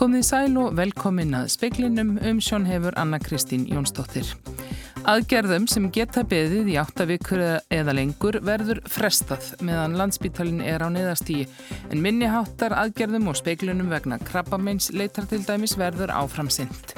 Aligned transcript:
Komið 0.00 0.22
í 0.22 0.24
sæl 0.24 0.54
og 0.56 0.70
velkomin 0.78 1.34
að 1.36 1.50
speklinum 1.52 2.14
um 2.24 2.38
sjón 2.40 2.64
hefur 2.64 2.94
Anna 2.96 3.18
Kristín 3.20 3.66
Jónsdóttir. 3.68 4.30
Aðgerðum 5.04 5.66
sem 5.68 5.90
geta 5.92 6.22
beðið 6.24 6.70
í 6.72 6.78
áttavíkur 6.80 7.42
eða 7.68 7.94
lengur 7.98 8.38
verður 8.40 8.80
frestað 8.88 9.50
meðan 9.60 9.98
landsbítalinn 10.00 10.64
er 10.64 10.80
á 10.80 10.88
neðastíi 10.88 11.44
en 11.92 12.00
minniháttar 12.00 12.72
aðgerðum 12.80 13.28
og 13.28 13.36
speklunum 13.42 13.92
vegna 13.92 14.16
krabbameins 14.24 14.88
leitar 14.96 15.28
til 15.28 15.42
dæmis 15.44 15.76
verður 15.76 16.16
áframsynt. 16.16 16.96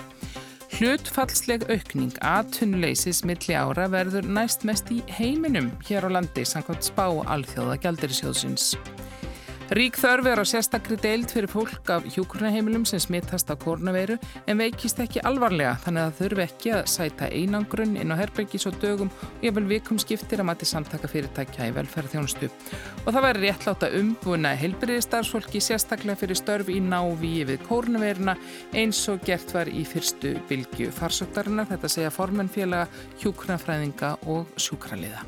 Hlutfallsleg 0.79 1.67
aukning 1.75 2.15
aðtunuleysis 2.23 3.25
milli 3.27 3.59
ára 3.59 3.91
verður 3.91 4.31
næst 4.31 4.63
mest 4.63 4.95
í 4.95 5.03
heiminum 5.19 5.75
hér 5.91 6.07
á 6.07 6.23
landi 6.23 6.47
samkvæmt 6.47 6.87
spá 6.87 7.09
alþjóða 7.11 7.81
gældirisjóðsins. 7.83 8.77
Rík 9.73 9.97
þörf 9.97 10.27
er 10.29 10.37
á 10.37 10.45
sérstakri 10.45 10.99
deild 11.01 11.31
fyrir 11.33 11.49
fólk 11.49 11.89
af 11.95 12.05
hjókurnaheimilum 12.13 12.83
sem 12.85 13.01
smittast 13.01 13.49
á 13.49 13.57
kornaveiru 13.57 14.19
en 14.45 14.61
veikist 14.61 15.01
ekki 15.01 15.23
alvarlega 15.25 15.79
þannig 15.81 16.03
að 16.03 16.19
þurfi 16.19 16.45
ekki 16.45 16.73
að 16.77 16.91
sæta 16.93 17.31
einangrunn 17.33 17.97
inn 17.97 18.13
á 18.13 18.21
herbergis 18.21 18.69
og 18.69 18.77
dögum 18.85 19.09
og 19.09 19.47
ég 19.47 19.57
vil 19.57 19.65
vikum 19.71 20.03
skiptir 20.03 20.45
að 20.45 20.51
mati 20.51 20.69
samtaka 20.69 21.09
fyrirtækja 21.09 21.71
í 21.71 21.75
velferðþjónustu. 21.79 22.53
Og 23.07 23.09
það 23.09 23.29
væri 23.31 23.45
réttlátt 23.47 23.89
að 23.89 23.99
umbúna 24.03 24.53
heilbriði 24.61 25.09
starfsfólki 25.09 25.65
sérstaklega 25.65 26.21
fyrir 26.21 26.43
störf 26.43 26.69
í 26.69 26.77
návíi 26.85 27.47
við 27.49 27.65
kornaveiruna 27.65 28.37
eins 28.77 29.01
og 29.09 29.25
gert 29.25 29.57
var 29.57 29.73
í 29.73 29.87
fyrstu 29.89 30.37
bylgu 30.53 30.93
farsóttarina, 30.93 31.65
þetta 31.73 31.97
segja 31.97 32.13
formennfélaga, 32.13 32.91
hjókurnafræðinga 33.25 34.19
og 34.29 34.53
sjúkraliða. 34.61 35.25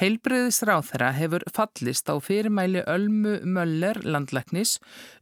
Heilbreyðisráþara 0.00 1.10
hefur 1.18 1.42
fallist 1.52 2.08
á 2.08 2.16
fyrirmæli 2.16 2.80
Ölmu 2.88 3.34
Möller 3.44 4.00
landlæknis 4.06 4.78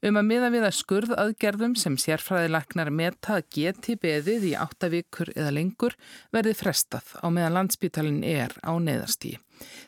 um 0.07 0.21
að 0.21 0.29
miða 0.29 0.51
við 0.55 0.67
að 0.69 0.77
skurð 0.79 1.15
aðgerðum 1.19 1.75
sem 1.81 1.99
sérfræðilagnar 1.99 2.93
meta 2.95 3.41
geti 3.51 3.99
beðið 3.99 4.47
í 4.53 4.55
áttavíkur 4.63 5.35
eða 5.35 5.57
lengur 5.59 5.99
verði 6.31 6.55
frestað 6.63 7.17
á 7.19 7.27
meðan 7.35 7.59
landsbítalinn 7.59 8.23
er 8.23 8.55
á 8.63 8.71
neðarstíi. 8.79 9.41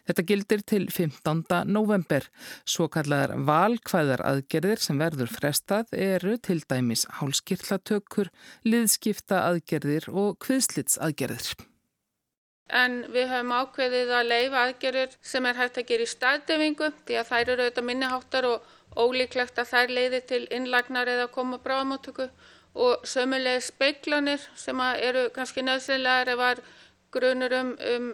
Þetta 0.09 0.27
gildir 0.29 0.63
til 0.67 0.83
15. 0.91 1.45
november. 1.71 2.27
Svo 2.67 2.91
kallar 2.93 3.37
valkvæðar 3.39 4.27
aðgerðir 4.27 4.83
sem 4.83 4.99
verður 5.01 5.31
frestað 5.33 5.95
eru 5.95 6.37
til 6.43 6.61
dæmis 6.67 7.07
hálskirtlatökur, 7.23 8.35
liðskipta 8.67 9.47
aðgerðir 9.47 10.11
og 10.11 10.41
kviðslits 10.43 10.99
aðgerðir 10.99 11.55
en 12.73 13.03
við 13.13 13.29
höfum 13.31 13.53
ákveðið 13.53 14.13
að 14.17 14.31
leifa 14.31 14.63
aðgerður 14.67 15.17
sem 15.33 15.47
er 15.49 15.59
hægt 15.61 15.81
að 15.81 15.89
gera 15.91 16.07
í 16.07 16.13
staðdefingu 16.13 16.91
því 17.07 17.19
að 17.21 17.31
þær 17.31 17.43
eru 17.43 17.67
auðvitað 17.67 17.89
minniháttar 17.89 18.49
og 18.49 18.71
ólíklegt 18.97 19.61
að 19.61 19.71
þær 19.73 19.95
leiði 19.99 20.21
til 20.29 20.43
innlagnar 20.51 21.11
eða 21.13 21.31
koma 21.33 21.61
bráðamáttöku 21.63 22.29
og 22.73 23.05
sömulegir 23.09 23.65
speiklanir 23.65 24.45
sem 24.57 24.81
eru 24.81 25.29
kannski 25.35 25.65
nöðsynlegar 25.65 26.33
ef 26.33 26.41
var 26.41 26.63
grunur 27.13 27.53
um, 27.53 27.75
um 27.95 28.07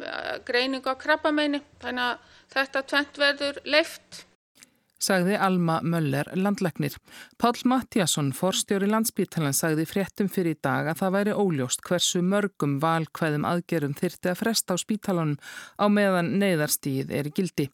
greiningu 0.46 0.90
á 0.90 0.98
krabbameini. 0.98 1.62
Þannig 1.82 2.08
að 2.08 2.40
þetta 2.54 2.82
tvent 2.90 3.20
verður 3.22 3.60
leift 3.64 4.24
sagði 4.98 5.36
Alma 5.38 5.78
Möller 5.82 6.28
landlegnir. 6.36 6.96
Pál 7.38 7.54
Mattiasson, 7.64 8.32
forstjóri 8.36 8.88
landsbítalan, 8.90 9.54
sagði 9.56 9.86
fréttum 9.88 10.28
fyrir 10.32 10.56
í 10.56 10.60
dag 10.62 10.90
að 10.90 11.00
það 11.02 11.14
væri 11.16 11.36
óljóst 11.38 11.82
hversu 11.86 12.22
mörgum 12.22 12.78
valkvæðum 12.82 13.46
aðgerum 13.48 13.94
þyrti 13.98 14.32
að 14.32 14.40
fresta 14.42 14.74
á 14.74 14.76
spítalanum 14.82 15.38
á 15.78 15.86
meðan 15.92 16.34
neyðarstíð 16.42 17.12
er 17.14 17.30
gildi. 17.34 17.68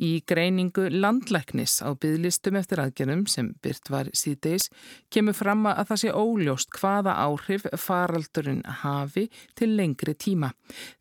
Í 0.00 0.12
greiningu 0.26 0.88
landlegnis 0.92 1.80
á 1.84 1.92
bygglistum 1.92 2.58
eftir 2.60 2.82
aðgerum 2.84 3.26
sem 3.30 3.52
byrt 3.62 3.92
var 3.92 4.10
síðdeis 4.16 4.70
kemur 5.12 5.36
fram 5.36 5.66
að 5.70 5.92
það 5.92 6.02
sé 6.04 6.14
óljóst 6.16 6.74
hvaða 6.80 7.16
áhrif 7.26 7.66
faraldurinn 7.76 8.62
hafi 8.82 9.28
til 9.58 9.72
lengri 9.76 10.16
tíma. 10.16 10.52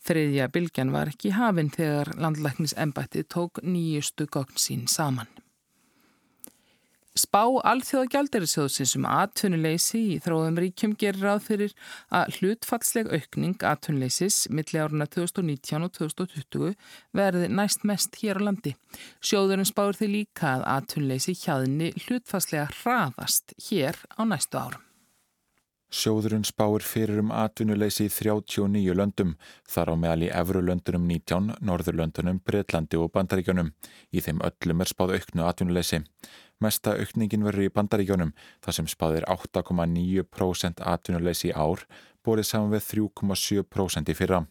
Þriðja 0.06 0.50
bylgjan 0.54 0.96
var 0.96 1.14
ekki 1.14 1.36
hafinn 1.36 1.74
þegar 1.74 2.16
landlegnis 2.20 2.76
embætti 2.78 3.26
tók 3.28 3.64
nýjustu 3.64 4.30
gogn 4.32 4.60
sín 4.60 4.88
saman. 4.90 5.30
Spá 7.20 7.42
alþjóða 7.68 8.08
gældarisjóðsins 8.14 8.94
um 8.96 9.08
atvinnuleysi 9.10 10.00
í 10.14 10.18
þróðum 10.24 10.60
ríkjum 10.64 10.94
gerir 11.02 11.26
ráð 11.26 11.42
fyrir 11.50 11.74
að 12.16 12.38
hlutfallsleg 12.38 13.10
aukning 13.18 13.66
atvinnuleysis 13.72 14.46
milli 14.56 14.80
áruna 14.80 15.10
2019 15.12 15.88
og 15.90 15.96
2020 15.98 16.76
verði 17.20 17.50
næst 17.52 17.84
mest 17.90 18.22
hér 18.22 18.40
á 18.40 18.48
landi. 18.48 18.76
Sjóðurinn 19.20 19.68
spáur 19.68 20.00
því 20.00 20.14
líka 20.14 20.54
að 20.56 20.68
atvinnuleysi 20.78 21.36
hjaðinni 21.42 21.96
hlutfallslega 22.06 22.70
hraðast 22.78 23.58
hér 23.68 24.00
á 24.16 24.22
næstu 24.24 24.62
árum. 24.62 24.89
Sjóðurinn 25.90 26.44
spáir 26.46 26.84
fyrir 26.86 27.18
um 27.24 27.32
atvinnuleysi 27.34 28.06
í 28.06 28.12
39 28.14 28.94
löndum, 28.94 29.32
þar 29.66 29.90
á 29.90 29.96
meðal 29.98 30.26
í 30.28 30.30
Evrulöndunum 30.30 31.08
19, 31.10 31.56
Norðurlöndunum, 31.66 32.42
Breitlandi 32.46 33.00
og 33.02 33.10
Bandaríkjunum. 33.16 33.72
Í 34.14 34.22
þeim 34.22 34.44
öllum 34.46 34.84
er 34.86 34.92
spáð 34.92 35.16
auknu 35.18 35.48
atvinnuleysi. 35.50 36.04
Mesta 36.62 36.94
aukningin 36.94 37.48
verður 37.48 37.66
í 37.66 37.74
bandaríkjónum 37.74 38.36
þar 38.62 38.78
sem 38.78 38.92
spáðir 38.92 39.26
8,9% 39.34 40.86
atvinnuleysi 40.94 41.50
í 41.50 41.58
ár 41.58 41.88
borið 42.22 42.52
saman 42.52 42.76
við 42.76 42.86
3,7% 42.92 44.14
í 44.14 44.18
fyrra. 44.20 44.44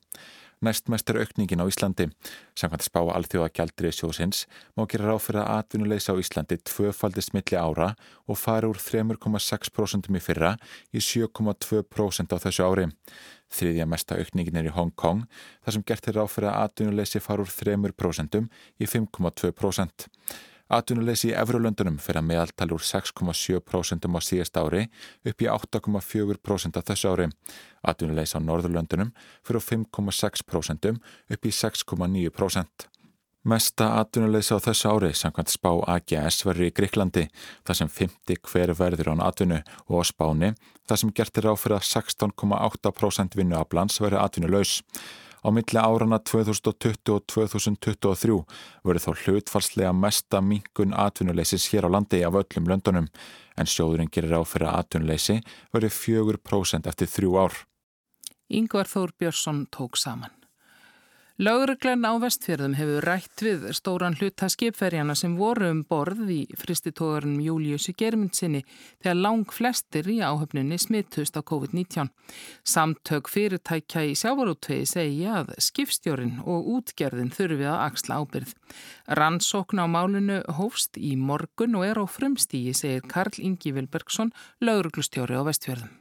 Næstmest 0.59 1.11
er 1.11 1.21
aukningin 1.23 1.63
á 1.63 1.71
Íslandi. 1.71 2.09
Samkvæmt 2.59 2.83
spá 2.83 2.99
alþjóða 3.15 3.53
gjaldrið 3.55 3.93
sjóðsins 3.95 4.41
má 4.75 4.89
gera 4.91 5.13
ráð 5.13 5.21
fyrir 5.29 5.45
að 5.45 5.53
atvinnuleysi 5.55 6.11
á 6.11 6.19
Íslandi 6.19 6.59
tvöfaldist 6.67 7.31
milli 7.37 7.55
ára 7.55 7.93
og 8.27 8.41
fari 8.41 8.67
úr 8.67 8.81
3,6% 8.83 10.11
í 10.11 10.23
fyrra 10.25 10.57
í 10.91 10.99
7,2% 10.99 12.35
á 12.35 12.37
þessu 12.43 12.67
ári. 12.67 12.89
Þriðja 13.55 13.87
mesta 13.87 14.19
aukningin 14.19 14.59
er 14.59 14.67
í 14.73 14.75
Hong 14.75 14.91
Kong 14.99 15.29
þar 15.63 15.79
sem 15.79 15.87
gert 15.87 16.11
er 16.11 16.19
ráð 16.19 16.35
fyrir 16.35 16.51
að 16.51 16.67
atvinnuleysi 16.67 17.23
fari 17.23 17.47
úr 17.47 17.55
3% 17.55 18.43
í 18.83 18.91
5,2%. 18.91 20.11
Atvinnuleysi 20.69 21.31
í 21.31 21.37
Evrulöndunum 21.39 21.97
fyrir 22.03 22.21
að 22.21 22.29
meðaltali 22.29 22.77
úr 22.77 22.85
6,7% 22.85 24.05
á 24.05 24.21
síðast 24.21 24.61
ári 24.61 24.85
upp 25.25 25.41
í 25.41 25.49
8,4% 25.49 26.77
á 26.77 26.83
þessu 26.91 27.15
ári. 27.15 27.31
Atvinnuleysi 27.89 28.37
á 28.37 28.41
Norðurlöndunum 28.45 29.15
fyrir 29.49 29.65
5,6% 29.65 30.93
upp 30.93 31.49
í 31.49 31.55
6,9%. 31.63 32.89
Mesta 33.49 33.87
atvinnuleysi 34.03 34.53
á 34.53 34.61
þessu 34.61 34.91
ári 34.91 35.09
samkvæmt 35.17 35.53
spá 35.55 35.71
AGS 35.95 36.43
verður 36.45 36.67
í 36.67 36.75
Gríklandi 36.75 37.23
þar 37.65 37.79
sem 37.79 37.91
50 37.95 38.43
hver 38.45 38.75
verður 38.77 39.15
án 39.15 39.23
atvinnu 39.25 39.63
og 39.87 40.03
á 40.03 40.05
spáni 40.05 40.51
þar 40.91 41.01
sem 41.01 41.13
gertir 41.17 41.49
á 41.49 41.57
fyrir 41.57 41.79
að 41.79 41.87
16,8% 41.89 43.39
vinnu 43.39 43.57
af 43.57 43.73
lands 43.73 44.03
verður 44.03 44.27
atvinnulegs. 44.27 44.83
Á 45.45 45.49
milli 45.55 45.79
árana 45.79 46.19
2020 46.19 47.13
og 47.15 47.27
2023 47.31 48.39
verður 48.87 49.05
þó 49.05 49.13
hlutfalslega 49.23 49.93
mesta 49.95 50.41
minkun 50.43 50.97
atvinnuleysis 50.97 51.69
hér 51.73 51.87
á 51.87 51.95
landi 51.95 52.25
af 52.27 52.39
öllum 52.41 52.71
löndunum 52.71 53.11
en 53.59 53.71
sjóðurinn 53.71 54.11
gerir 54.15 54.39
á 54.39 54.43
fyrir 54.43 54.71
að 54.71 54.81
atvinnuleysi 54.83 55.39
verður 55.75 55.95
4% 55.95 56.91
eftir 56.91 57.13
þrjú 57.15 57.39
ár. 57.45 57.55
Yngvar 58.49 58.89
Þór 58.89 59.13
Björnsson 59.19 59.67
tók 59.71 59.99
saman. 60.01 60.38
Lauruglan 61.39 62.03
á 62.03 62.19
vestfjörðum 62.19 62.73
hefur 62.75 63.05
rætt 63.07 63.43
við 63.47 63.69
stóran 63.79 64.17
hluta 64.19 64.49
skipferjana 64.51 65.15
sem 65.15 65.37
voru 65.39 65.69
um 65.71 65.85
borð 65.87 66.33
í 66.35 66.39
fristitóðarinn 66.59 67.37
Júliussi 67.45 67.93
Germundsinni 67.95 68.65
þegar 68.65 69.21
lang 69.21 69.55
flestir 69.55 70.09
í 70.11 70.17
áhöfninni 70.19 70.81
smittust 70.83 71.39
á 71.39 71.47
COVID-19. 71.47 72.11
Samtök 72.67 73.31
fyrirtækja 73.31 74.03
í 74.09 74.17
sjávarútvegi 74.19 74.91
segja 74.91 75.37
að 75.45 75.55
skipstjórin 75.69 76.41
og 76.43 76.67
útgerðin 76.75 77.31
þurfi 77.31 77.71
að 77.71 77.85
axla 77.85 78.19
ábyrð. 78.19 78.57
Rannsókn 79.21 79.79
á 79.79 79.87
málunu 79.87 80.41
hófst 80.59 80.99
í 80.99 81.15
morgun 81.15 81.79
og 81.79 81.87
er 81.87 82.03
á 82.03 82.05
frumstígi, 82.11 82.75
segir 82.75 83.07
Karl 83.07 83.39
Ingi 83.39 83.77
Vilbergsson, 83.79 84.35
lauruglustjóri 84.59 85.39
á 85.39 85.47
vestfjörðum. 85.47 85.98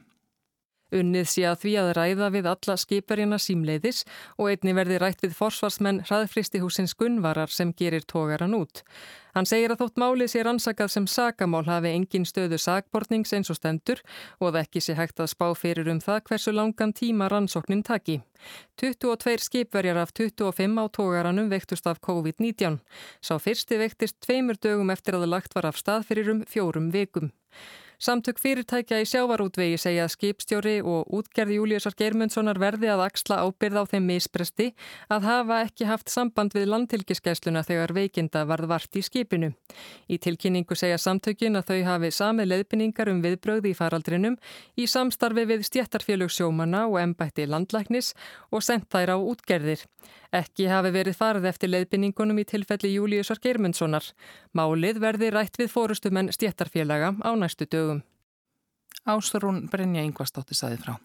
Unnið 0.94 1.26
sé 1.28 1.44
að 1.50 1.62
því 1.64 1.72
að 1.82 1.92
ræða 1.98 2.28
við 2.32 2.50
alla 2.52 2.76
skiparjana 2.80 3.38
símleiðis 3.42 4.04
og 4.38 4.52
einni 4.52 4.72
verði 4.76 5.00
rætt 5.02 5.24
við 5.24 5.34
forsvarsmenn 5.36 6.02
hraðfristihúsins 6.08 6.96
Gunnvarar 6.96 7.52
sem 7.52 7.74
gerir 7.76 8.06
tógaran 8.08 8.56
út. 8.56 8.84
Hann 9.36 9.46
segir 9.46 9.70
að 9.70 9.82
þótt 9.82 10.00
málið 10.00 10.30
sé 10.32 10.42
rannsakað 10.42 10.88
sem 10.90 11.04
sakamál 11.06 11.66
hafi 11.68 11.92
engin 11.94 12.24
stöðu 12.26 12.56
sakbortnings 12.58 13.34
eins 13.36 13.52
og 13.52 13.58
stendur 13.58 14.00
og 14.40 14.48
það 14.48 14.60
ekki 14.64 14.82
sé 14.82 14.96
hægt 14.98 15.20
að 15.22 15.30
spá 15.34 15.44
fyrir 15.54 15.90
um 15.92 16.00
það 16.02 16.22
hversu 16.30 16.54
langan 16.56 16.94
tíma 16.96 17.28
rannsóknin 17.30 17.84
taki. 17.86 18.18
22 18.80 19.44
skipverjar 19.44 20.00
af 20.02 20.14
25 20.16 20.80
á 20.80 20.84
tógaranum 20.88 21.52
veiktust 21.52 21.86
af 21.86 22.00
COVID-19. 22.02 22.80
Sá 23.20 23.36
fyrsti 23.38 23.78
veiktist 23.78 24.18
tveimur 24.24 24.56
dögum 24.56 24.90
eftir 24.94 25.18
að 25.18 25.26
það 25.26 25.34
lagt 25.36 25.54
var 25.54 25.68
af 25.70 25.78
stað 25.78 26.08
fyrir 26.08 26.32
um 26.32 26.42
fjórum 26.48 26.90
vikum. 26.94 27.30
Samtök 27.98 28.38
fyrirtækja 28.38 29.00
í 29.02 29.06
sjávarútvegi 29.10 29.78
segja 29.82 30.04
að 30.06 30.12
skipstjóri 30.12 30.74
og 30.86 31.08
útgerði 31.18 31.56
Júliusar 31.56 31.96
Geirmundssonar 31.98 32.60
verði 32.62 32.92
að 32.92 33.00
axla 33.08 33.40
ábyrð 33.42 33.80
á 33.82 33.84
þeim 33.90 34.04
mispresti 34.06 34.68
að 35.10 35.26
hafa 35.26 35.56
ekki 35.64 35.88
haft 35.88 36.12
samband 36.12 36.54
við 36.54 36.68
landtilkiskeisluna 36.70 37.64
þegar 37.66 37.96
veikinda 37.96 38.44
varð 38.46 38.70
vart 38.70 38.94
í 38.94 39.02
skipinu. 39.02 39.48
Í 40.06 40.20
tilkynningu 40.22 40.78
segja 40.78 41.00
samtökin 41.02 41.58
að 41.58 41.72
þau 41.72 41.80
hafi 41.88 42.12
sami 42.14 42.46
leðbynningar 42.46 43.10
um 43.10 43.18
viðbröði 43.26 43.74
í 43.74 43.78
faraldrinum 43.80 44.38
í 44.78 44.86
samstarfi 44.86 45.48
við 45.50 45.66
stjættarfélög 45.66 46.30
sjómana 46.30 46.86
og 46.86 47.00
embætti 47.02 47.48
landlæknis 47.50 48.12
og 48.54 48.62
sendt 48.62 48.86
þær 48.94 49.14
á 49.14 49.18
útgerðir. 49.18 49.82
Ekki 50.28 50.66
hafi 50.68 50.90
verið 50.92 51.16
farið 51.16 51.46
eftir 51.48 51.70
leiðbynningunum 51.72 52.38
í 52.42 52.46
tilfelli 52.46 52.90
Júliusar 52.92 53.40
Geirmundssonar. 53.42 54.04
Málið 54.52 55.00
verði 55.00 55.30
rætt 55.32 55.56
við 55.56 55.72
fórustumenn 55.72 56.28
stjættarfélaga 56.36 57.14
á 57.24 57.30
næstu 57.32 57.64
dögum. 57.64 57.87
Ásrún 59.06 59.66
Brynja 59.70 60.02
Yngvastóttir 60.06 60.58
saði 60.58 60.80
frá. 60.82 60.96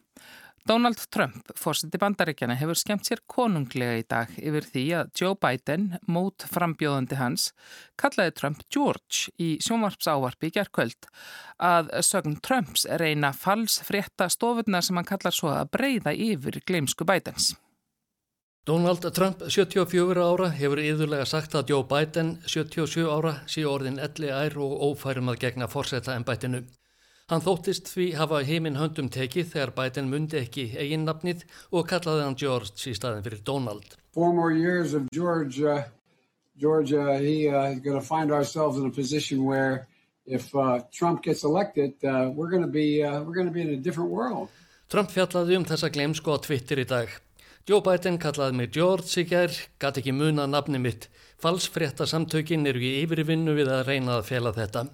Donald 0.66 0.96
Trump, 1.12 1.50
fórseti 1.60 1.98
bandaríkjana, 2.00 2.54
hefur 2.56 2.78
skemmt 2.80 3.04
sér 3.04 3.20
konunglega 3.28 3.98
í 4.00 4.04
dag 4.08 4.30
yfir 4.40 4.64
því 4.64 4.84
að 4.96 5.10
Joe 5.20 5.36
Biden, 5.36 5.82
mót 6.08 6.46
frambjóðandi 6.48 7.18
hans, 7.20 7.50
kallaði 8.00 8.32
Trump 8.38 8.62
George 8.72 9.34
í 9.36 9.58
sjónvarpsávarpi 9.60 10.48
í 10.48 10.54
gerðkvöld 10.54 11.10
að 11.68 11.90
sögn 12.08 12.38
Trumps 12.40 12.86
reyna 13.02 13.34
fals 13.36 13.76
frétta 13.84 14.30
stofurnar 14.32 14.86
sem 14.86 14.96
hann 14.96 15.10
kallar 15.10 15.36
svo 15.36 15.52
að 15.52 15.68
breyða 15.76 16.14
yfir 16.16 16.56
gleimsku 16.64 17.04
Bidens. 17.04 17.50
Donald 18.64 19.04
Trump, 19.12 19.44
74 19.44 20.24
ára, 20.24 20.48
hefur 20.48 20.80
yðurlega 20.80 21.26
sagt 21.28 21.52
að 21.60 21.74
Joe 21.74 21.84
Biden, 21.84 22.38
77 22.48 23.04
ára, 23.04 23.34
sé 23.44 23.66
orðin 23.68 24.00
elli 24.00 24.32
ær 24.32 24.56
og 24.64 24.80
ófærum 24.88 25.28
að 25.28 25.42
gegna 25.44 25.68
forsetta 25.68 26.16
ennbættinu. 26.16 26.62
Hann 27.32 27.40
þóttist 27.40 27.86
því 27.88 28.06
hafa 28.18 28.42
heiminn 28.44 28.74
höndum 28.76 29.06
tekið 29.08 29.46
þegar 29.54 29.70
Biden 29.78 30.10
mundi 30.12 30.36
ekki 30.42 30.64
eigin 30.76 31.06
nafnið 31.08 31.46
og 31.72 31.86
kallaði 31.88 32.24
hann 32.26 32.34
George 32.36 32.90
í 32.90 32.96
staðin 32.98 33.24
fyrir 33.24 33.40
Donald. 33.46 33.94
Four 34.12 34.34
more 34.36 34.52
years 34.52 34.92
of 34.92 35.06
George, 35.08 35.56
George 36.60 36.92
uh, 36.92 37.16
he 37.16 37.48
uh, 37.48 37.72
is 37.72 37.80
going 37.80 37.96
to 37.96 38.04
find 38.04 38.30
ourselves 38.30 38.76
in 38.76 38.84
a 38.84 38.90
position 38.90 39.46
where 39.48 39.86
if 40.26 40.54
uh, 40.54 40.82
Trump 40.92 41.22
gets 41.22 41.44
elected, 41.44 41.94
uh, 42.04 42.28
we're 42.28 42.50
going 42.50 42.62
to 42.62 42.68
be, 42.68 43.02
uh, 43.02 43.22
we're 43.22 43.32
going 43.32 43.48
to 43.48 43.54
be 43.54 43.62
in 43.62 43.72
a 43.72 43.80
different 43.80 44.10
world. 44.10 44.52
Trump 44.92 45.08
fjallaði 45.08 45.56
um 45.56 45.64
þessa 45.64 45.88
glemsko 45.94 46.36
á 46.36 46.38
Twitter 46.44 46.82
í 46.82 46.84
dag. 46.84 47.08
Joe 47.64 47.80
Biden 47.80 48.20
kallaði 48.20 48.58
mig 48.60 48.74
George 48.76 49.08
í 49.22 49.24
gær, 49.30 49.48
gæti 49.80 50.04
ekki 50.04 50.12
muna 50.12 50.44
nafni 50.44 50.76
mitt. 50.76 51.08
Falsfrétta 51.40 52.04
samtökin 52.04 52.68
eru 52.68 52.84
í 52.84 52.98
yfirvinnu 53.00 53.56
við 53.56 53.72
að 53.72 53.88
reyna 53.88 54.18
að 54.18 54.28
fjela 54.28 54.52
þetta. 54.52 54.84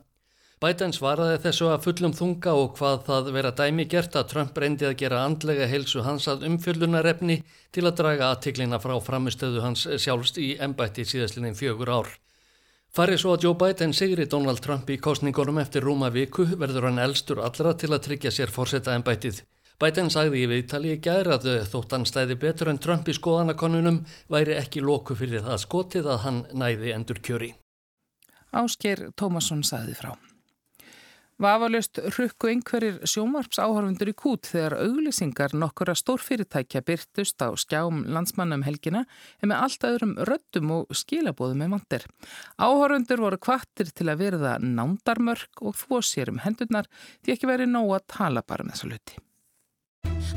Biden 0.60 0.92
svaraði 0.92 1.38
þessu 1.40 1.70
að 1.72 1.86
fullum 1.86 2.12
þunga 2.12 2.52
og 2.52 2.74
hvað 2.76 2.98
það 3.06 3.28
vera 3.32 3.50
dæmi 3.56 3.86
gert 3.88 4.16
að 4.20 4.26
Trump 4.34 4.58
reyndi 4.60 4.84
að 4.84 4.98
gera 5.00 5.22
andlega 5.24 5.64
heilsu 5.70 6.02
hans 6.04 6.26
að 6.28 6.44
umfjöllunarefni 6.50 7.38
til 7.72 7.84
að 7.88 7.94
draga 8.02 8.28
aðtiklina 8.34 8.76
frá 8.82 8.92
framistöðu 9.00 9.62
hans 9.64 9.86
sjálfst 10.04 10.36
í 10.36 10.50
embætti 10.60 11.06
síðastlinni 11.08 11.54
fjögur 11.56 11.94
ár. 11.96 12.12
Farið 12.92 13.22
svo 13.22 13.32
að 13.32 13.46
Joe 13.46 13.56
Biden 13.56 13.96
sigri 13.96 14.28
Donald 14.28 14.60
Trump 14.60 14.92
í 14.92 15.00
kostningunum 15.00 15.62
eftir 15.64 15.88
rúma 15.88 16.12
viku 16.12 16.44
verður 16.52 16.90
hann 16.90 17.00
elstur 17.08 17.40
allra 17.40 17.72
til 17.72 17.94
að 17.94 18.04
tryggja 18.10 18.36
sér 18.36 18.52
fórseta 18.52 18.92
embættið. 19.00 19.40
Biden 19.80 20.12
sagði 20.12 20.42
í 20.44 20.48
viðtali 20.50 20.92
í 20.92 21.00
gæra 21.00 21.38
að 21.40 21.62
þótt 21.72 21.96
hann 21.96 22.04
stæði 22.04 22.36
betur 22.42 22.68
en 22.68 22.84
Trump 22.84 23.08
í 23.08 23.16
skoðanakonunum 23.16 24.02
væri 24.28 24.60
ekki 24.60 24.84
lóku 24.84 25.16
fyrir 25.16 25.40
það 25.46 25.64
skotið 25.64 26.16
að 26.16 26.24
hann 26.26 26.48
næði 26.52 26.92
endur 26.98 27.24
kjöri. 27.24 27.54
Ásker 28.52 29.08
Tómasson 29.16 29.64
sagði 29.64 29.96
frá. 29.96 30.12
Vafalust 31.40 31.96
rukku 32.18 32.50
einhverjir 32.50 32.98
sjómarpsáhörfundur 33.08 34.10
í 34.10 34.12
kút 34.12 34.50
þegar 34.50 34.74
auglýsingar 34.82 35.54
nokkura 35.56 35.94
stórfyrirtækja 35.96 36.82
byrtust 36.84 37.40
á 37.40 37.48
skjám 37.56 38.02
landsmannum 38.12 38.66
helgina 38.66 39.06
en 39.40 39.48
með 39.48 39.62
allt 39.64 39.86
öðrum 39.88 40.12
röttum 40.28 40.74
og 40.76 40.92
skilabóðum 40.92 41.62
með 41.64 41.72
vandir. 41.78 42.04
Áhörfundur 42.60 43.24
voru 43.24 43.40
kvartir 43.40 43.88
til 43.88 44.10
að 44.12 44.20
verða 44.26 44.58
nándarmörk 44.60 45.64
og 45.64 45.80
þvó 45.80 46.02
sér 46.04 46.34
um 46.34 46.44
hendurnar 46.44 46.92
því 47.24 47.38
ekki 47.38 47.48
verið 47.48 47.72
nóg 47.72 47.96
að 47.96 48.06
tala 48.18 48.44
bara 48.44 48.68
með 48.68 48.76
þessu 48.76 48.92
luti. 48.92 49.20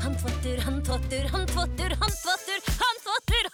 Handvottur, 0.00 0.58
handvottur, 0.64 1.28
handvottur, 1.36 1.98
handvottur, 2.00 2.64
handvottur, 2.80 3.52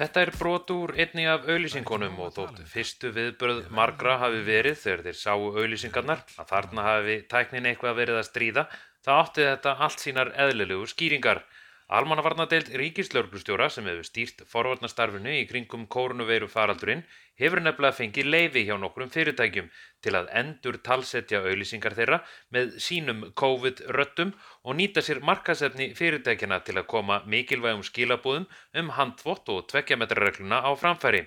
Þetta 0.00 0.20
er 0.24 0.30
brot 0.32 0.70
úr 0.72 0.94
einni 0.96 1.26
af 1.28 1.42
auðlýsingunum 1.44 2.14
og 2.24 2.30
þótt 2.32 2.60
fyrstu 2.70 3.10
viðbröð 3.12 3.66
margra 3.76 4.14
hafi 4.22 4.38
verið 4.46 4.78
þegar 4.80 5.02
þeir 5.04 5.18
sáu 5.20 5.42
auðlýsingarnar 5.50 6.22
að 6.40 6.46
þarna 6.54 6.84
hafi 6.86 7.16
tæknin 7.28 7.68
eitthvað 7.68 7.98
verið 7.98 8.20
að 8.22 8.24
stríða, 8.30 8.64
það 9.04 9.20
átti 9.24 9.44
þetta 9.50 9.74
allt 9.84 10.04
sínar 10.06 10.30
eðlilegu 10.46 10.88
skýringar. 10.88 11.42
Almannavarnadeild 11.90 12.68
ríkislörglustjóra 12.78 13.66
sem 13.74 13.88
hefur 13.90 14.06
stýrt 14.06 14.44
forvarnastarfinu 14.46 15.32
í 15.40 15.46
kringum 15.50 15.88
kórnuveiru 15.90 16.46
faraldurinn 16.52 17.02
hefur 17.42 17.62
nefnilega 17.64 17.96
fengið 17.96 18.28
leifi 18.30 18.62
hjá 18.68 18.76
nokkrum 18.78 19.10
fyrirtækjum 19.10 19.66
til 20.06 20.14
að 20.14 20.30
endur 20.42 20.78
talsetja 20.86 21.40
auðlýsingar 21.42 21.96
þeirra 21.98 22.20
með 22.54 22.76
sínum 22.86 23.24
COVID-röttum 23.42 24.30
og 24.62 24.78
nýta 24.78 25.02
sér 25.02 25.18
markasefni 25.32 25.90
fyrirtækjana 25.98 26.60
til 26.68 26.78
að 26.78 26.86
koma 26.94 27.18
mikilvægum 27.34 27.82
skilabúðum 27.90 28.46
um 28.84 28.94
handvott 29.00 29.50
og 29.50 29.66
tvekkjametrarregluna 29.74 30.62
á 30.62 30.70
framfæri. 30.78 31.26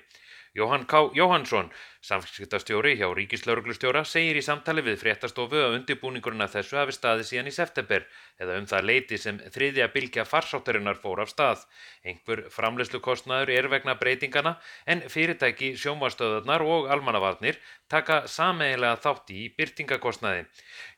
Jóhann 0.53 0.85
K. 0.85 1.09
Jóhannsson, 1.17 1.71
samfélagstjóri 2.05 2.91
hjá 3.00 3.07
Ríkislauruglustjóra, 3.17 4.03
segir 4.05 4.38
í 4.38 4.44
samtali 4.45 4.83
við 4.85 5.00
fréttastofu 5.01 5.57
að 5.57 5.79
undirbúningurinn 5.79 6.45
að 6.45 6.59
þessu 6.59 6.77
hafi 6.77 6.94
staði 6.94 7.25
síðan 7.25 7.50
í 7.50 7.53
september 7.55 8.05
eða 8.38 8.59
um 8.61 8.67
það 8.69 8.85
leiti 8.85 9.17
sem 9.17 9.39
þriðja 9.55 9.88
bylgja 9.95 10.27
farsáttarinnar 10.29 11.00
fór 11.01 11.23
af 11.23 11.31
stað. 11.33 11.63
Einhver 12.05 12.44
framleyslukostnaður 12.53 13.53
er 13.55 13.69
vegna 13.73 13.97
breytingana 13.97 14.53
en 14.85 15.01
fyrirtæki 15.15 15.71
sjómastöðarnar 15.73 16.67
og 16.75 16.85
almannavarnir 16.94 17.57
taka 17.89 18.21
sameigilega 18.29 19.01
þátt 19.07 19.33
í 19.33 19.47
byrtingakostnaði. 19.57 20.45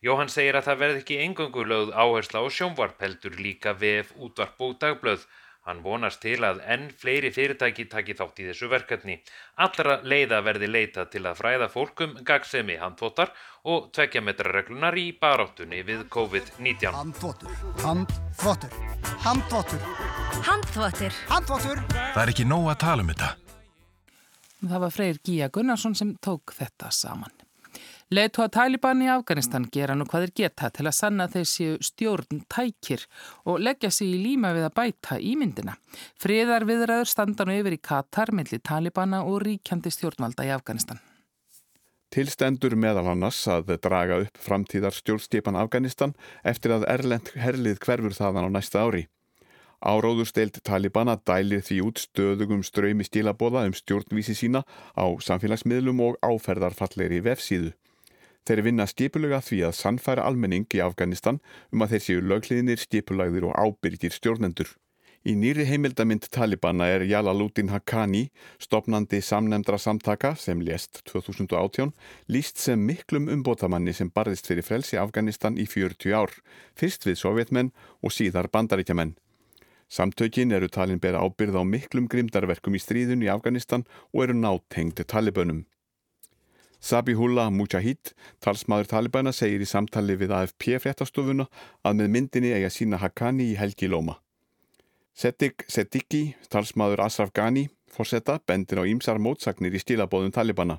Jóhann 0.03 0.35
segir 0.35 0.59
að 0.59 0.67
það 0.67 0.83
verð 0.83 1.01
ekki 1.05 1.23
engöngu 1.29 1.63
lögð 1.63 1.95
áhersla 1.95 2.43
á 2.43 2.45
sjónvarp 2.51 2.99
heldur 3.07 3.39
líka 3.39 3.71
vef 3.71 4.11
útvarp 4.19 4.67
og 4.67 4.75
dagblöð. 4.83 5.23
Hann 5.65 5.79
vonast 5.81 6.19
til 6.21 6.37
að 6.45 6.59
enn 6.69 6.83
fleiri 7.01 7.31
fyrirtæki 7.33 7.87
taki 7.89 8.13
þátt 8.13 8.41
í 8.43 8.47
þessu 8.51 8.67
verkefni. 8.69 9.15
Allra 9.65 9.95
leiða 10.05 10.43
verði 10.45 10.67
leita 10.69 11.07
til 11.09 11.23
að 11.25 11.39
fræða 11.39 11.69
fólkum 11.73 12.13
gagsemi 12.27 12.75
handfótar 12.77 13.31
og 13.65 13.87
tvekkjametrarreglunar 13.97 14.97
í 15.01 15.07
baráttunni 15.17 15.81
við 15.87 16.03
COVID-19. 16.13 16.93
Handfótur, 16.93 17.55
handfótur, 17.81 18.77
handfótur, 19.25 19.81
Handvottur. 20.45 21.17
handfótur. 21.31 21.81
Það 22.13 22.21
er 22.27 22.33
ekki 22.35 22.45
nóg 22.45 22.69
að 22.75 22.79
tala 22.85 23.01
um 23.05 23.09
þetta. 23.15 23.31
Það 24.65 24.83
var 24.85 24.93
Freyr 24.93 25.17
Gíja 25.25 25.49
Gunnarsson 25.53 25.97
sem 25.97 26.13
tók 26.23 26.53
þetta 26.57 26.93
saman. 26.93 27.34
Leitu 28.13 28.43
að 28.43 28.51
Taliban 28.53 28.99
í 29.01 29.07
Afganistan 29.09 29.63
gera 29.73 29.95
nú 29.97 30.05
hvað 30.05 30.27
þeir 30.27 30.33
geta 30.37 30.67
til 30.69 30.83
að 30.85 30.93
sanna 30.93 31.25
þessi 31.25 31.71
stjórn 31.81 32.43
tækir 32.53 33.01
og 33.49 33.63
leggja 33.65 33.89
sig 33.89 34.11
í 34.13 34.19
líma 34.21 34.51
við 34.53 34.67
að 34.67 34.75
bæta 34.77 35.15
ímyndina. 35.17 35.73
Friðar 36.21 36.67
viðræður 36.69 37.09
standa 37.09 37.47
nú 37.49 37.55
yfir 37.57 37.73
í 37.73 37.79
Katar 37.81 38.29
millir 38.29 38.61
Talibana 38.61 39.23
og 39.25 39.39
ríkjandi 39.41 39.89
stjórnvalda 39.89 40.45
í 40.45 40.51
Afganistan. 40.53 40.99
Tilstendur 42.13 42.75
meðal 42.77 43.07
annars 43.15 43.39
að 43.49 43.73
draga 43.81 44.19
upp 44.21 44.37
framtíðar 44.37 44.93
stjórnstjepan 44.93 45.57
Afganistan 45.57 46.13
eftir 46.45 46.75
að 46.75 46.85
Erlend 46.93 47.31
herlið 47.33 47.81
hverfur 47.81 48.13
þaðan 48.13 48.53
á 48.53 48.55
næsta 48.59 48.83
ári. 48.85 49.07
Áróðusteild 49.81 50.61
Talibana 50.61 51.17
dælir 51.25 51.65
því 51.65 51.79
út 51.89 52.03
stöðugum 52.05 52.61
ströymi 52.63 53.09
stílabóða 53.09 53.65
um 53.65 53.73
stjórnvísi 53.73 54.37
sína 54.37 54.61
á 54.93 55.05
samfélagsmiðlum 55.25 56.05
og 56.05 56.21
áferðarfalleri 56.21 57.23
vefsíðu. 57.25 57.73
Þeir 58.45 58.61
vinna 58.61 58.85
skipulega 58.85 59.39
því 59.41 59.63
að 59.65 59.77
sannfæra 59.79 60.25
almenning 60.29 60.67
í 60.77 60.81
Afganistan 60.85 61.39
um 61.73 61.81
að 61.81 61.95
þeir 61.95 62.03
séu 62.07 62.25
lögliðinir, 62.29 62.81
skipulagðir 62.81 63.47
og 63.49 63.55
ábyrgir 63.57 64.13
stjórnendur. 64.13 64.69
Í 65.25 65.33
nýri 65.33 65.63
heimildamind 65.65 66.27
Talibana 66.29 66.85
er 66.93 67.01
Jalaluddin 67.09 67.71
Haqqani, 67.73 68.27
stopnandi 68.61 69.23
samnemndra 69.25 69.79
samtaka 69.81 70.35
sem 70.37 70.61
lést 70.61 70.99
2018, 71.09 71.89
líst 72.29 72.61
sem 72.61 72.85
miklum 72.85 73.25
umbótamanni 73.33 73.95
sem 73.97 74.13
barðist 74.13 74.45
fyrir 74.45 74.67
frelsi 74.67 75.01
Afganistan 75.01 75.57
í 75.57 75.65
40 75.65 76.13
ár, 76.13 76.37
fyrst 76.77 77.09
við 77.09 77.17
sovjetmenn 77.23 77.73
og 78.05 78.13
síðar 78.13 78.51
bandaríkjamenn. 78.53 79.15
Samtökin 79.89 80.53
eru 80.53 80.69
talin 80.69 81.01
bera 81.01 81.25
ábyrð 81.25 81.57
á 81.57 81.63
miklum 81.65 82.05
grimdarverkum 82.05 82.77
í 82.77 82.85
stríðun 82.85 83.25
í 83.25 83.31
Afganistan 83.33 83.89
og 84.13 84.27
eru 84.27 84.37
nátengd 84.37 85.01
talibönum. 85.09 85.65
Sabihullah 86.85 87.49
Mujahid, 87.49 88.11
talsmaður 88.45 88.91
Talibana, 88.91 89.31
segir 89.33 89.63
í 89.63 89.65
samtali 89.65 90.13
við 90.21 90.35
AFP 90.37 90.75
fréttastofuna 90.83 91.47
að 91.81 91.95
með 91.97 92.11
myndinni 92.13 92.51
eiga 92.53 92.69
sína 92.69 92.99
Haqqani 93.01 93.47
í 93.49 93.55
helgi 93.57 93.89
lóma. 93.89 94.19
Sedik 95.17 95.65
Sediki, 95.65 96.35
talsmaður 96.53 97.01
Asraf 97.07 97.31
Ghani, 97.33 97.63
fórsetta, 97.89 98.37
bendir 98.45 98.77
á 98.77 98.85
ímsar 98.85 99.17
mótsagnir 99.17 99.73
í 99.73 99.81
stílabóðum 99.81 100.35
Talibana. 100.35 100.77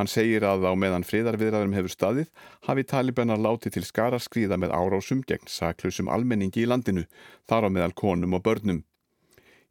Hann 0.00 0.08
segir 0.08 0.46
að 0.48 0.64
á 0.64 0.72
meðan 0.72 1.04
friðarviðræðum 1.04 1.76
hefur 1.76 1.92
staðið 1.92 2.32
hafi 2.70 2.88
talibanar 2.88 3.36
látið 3.36 3.76
til 3.76 3.84
skara 3.84 4.16
skrýða 4.16 4.56
með 4.56 4.72
árásum 4.72 5.20
gegn 5.20 5.52
saklusum 5.52 6.08
almenningi 6.08 6.64
í 6.64 6.70
landinu, 6.70 7.04
þar 7.44 7.68
á 7.68 7.74
meðal 7.76 7.92
konum 7.92 8.40
og 8.40 8.44
börnum. 8.48 8.86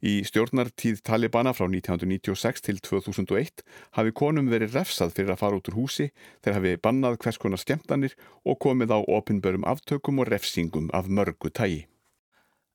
Í 0.04 0.20
stjórnartíð 0.28 1.00
Talibana 1.06 1.54
frá 1.56 1.64
1996 1.70 2.64
til 2.66 2.80
2001 2.84 3.64
hafi 3.96 4.12
konum 4.12 4.50
verið 4.52 4.76
refsað 4.76 5.14
fyrir 5.16 5.32
að 5.32 5.40
fara 5.40 5.56
út 5.56 5.70
úr 5.72 5.78
húsi 5.78 6.10
þegar 6.44 6.58
hafi 6.58 6.76
bannað 6.84 7.18
hvers 7.24 7.40
konar 7.40 7.62
skemmtanir 7.62 8.16
og 8.44 8.60
komið 8.60 8.92
á 8.92 8.98
opinbörum 9.00 9.64
aftökum 9.64 10.20
og 10.20 10.28
refsingum 10.28 10.90
af 10.92 11.08
mörgu 11.08 11.48
tægi. 11.48 11.86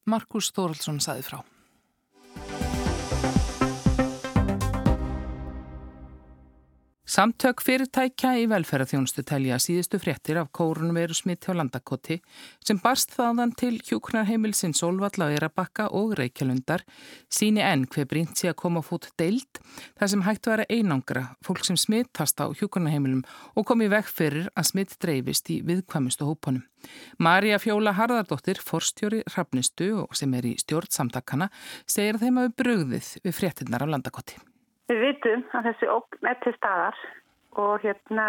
Markus 0.10 0.50
Þóraldsson 0.50 0.98
saði 0.98 1.28
frá. 1.28 1.44
Samtök 7.22 7.60
fyrirtækja 7.62 8.32
í 8.42 8.46
velferðarþjónustu 8.50 9.22
telja 9.30 9.60
síðustu 9.62 10.00
fréttir 10.02 10.40
af 10.42 10.48
kórunveru 10.58 11.14
smitt 11.14 11.46
hjá 11.46 11.54
landakoti 11.54 12.16
sem 12.66 12.80
barst 12.82 13.14
þaðan 13.14 13.52
til 13.60 13.76
hjúknarheimilsinn 13.78 14.74
Solvalla 14.74 15.28
og 15.28 15.36
Erabakka 15.36 15.86
og 16.00 16.16
Reykjalundar 16.18 16.82
síni 17.30 17.62
enn 17.62 17.86
hver 17.94 18.10
brínt 18.10 18.42
sé 18.42 18.50
að 18.50 18.58
koma 18.64 18.82
fót 18.82 19.12
deild 19.22 19.62
þar 20.00 20.12
sem 20.16 20.26
hægt 20.26 20.50
var 20.50 20.64
að 20.64 20.74
einangra 20.80 21.28
fólk 21.46 21.68
sem 21.68 21.78
smittast 21.78 22.42
á 22.42 22.50
hjúknarheimilum 22.58 23.22
og 23.54 23.70
komi 23.70 23.92
vekk 23.94 24.10
fyrir 24.10 24.50
að 24.56 24.72
smitt 24.72 24.98
dreifist 24.98 25.54
í 25.54 25.62
viðkvæmustu 25.68 26.26
hópunum. 26.26 26.64
Marja 27.22 27.62
Fjóla 27.62 27.94
Harðardóttir, 28.00 28.58
forstjóri 28.66 29.22
Hrafnistu 29.30 29.94
og 30.08 30.18
sem 30.18 30.34
er 30.34 30.56
í 30.56 30.58
stjórnsamtakana, 30.58 31.54
segir 31.86 32.18
að 32.18 32.26
þeim 32.26 32.42
hafi 32.42 32.58
brugðið 32.64 33.18
við 33.22 33.38
fréttinnar 33.44 33.86
af 33.86 33.94
landakoti. 33.94 34.42
Við 34.92 35.06
vitum 35.06 35.44
að 35.56 35.68
þessi 35.70 35.88
ógn 35.88 36.28
er 36.28 36.40
til 36.44 36.52
staðar 36.58 36.98
og 37.64 37.84
hérna 37.86 38.26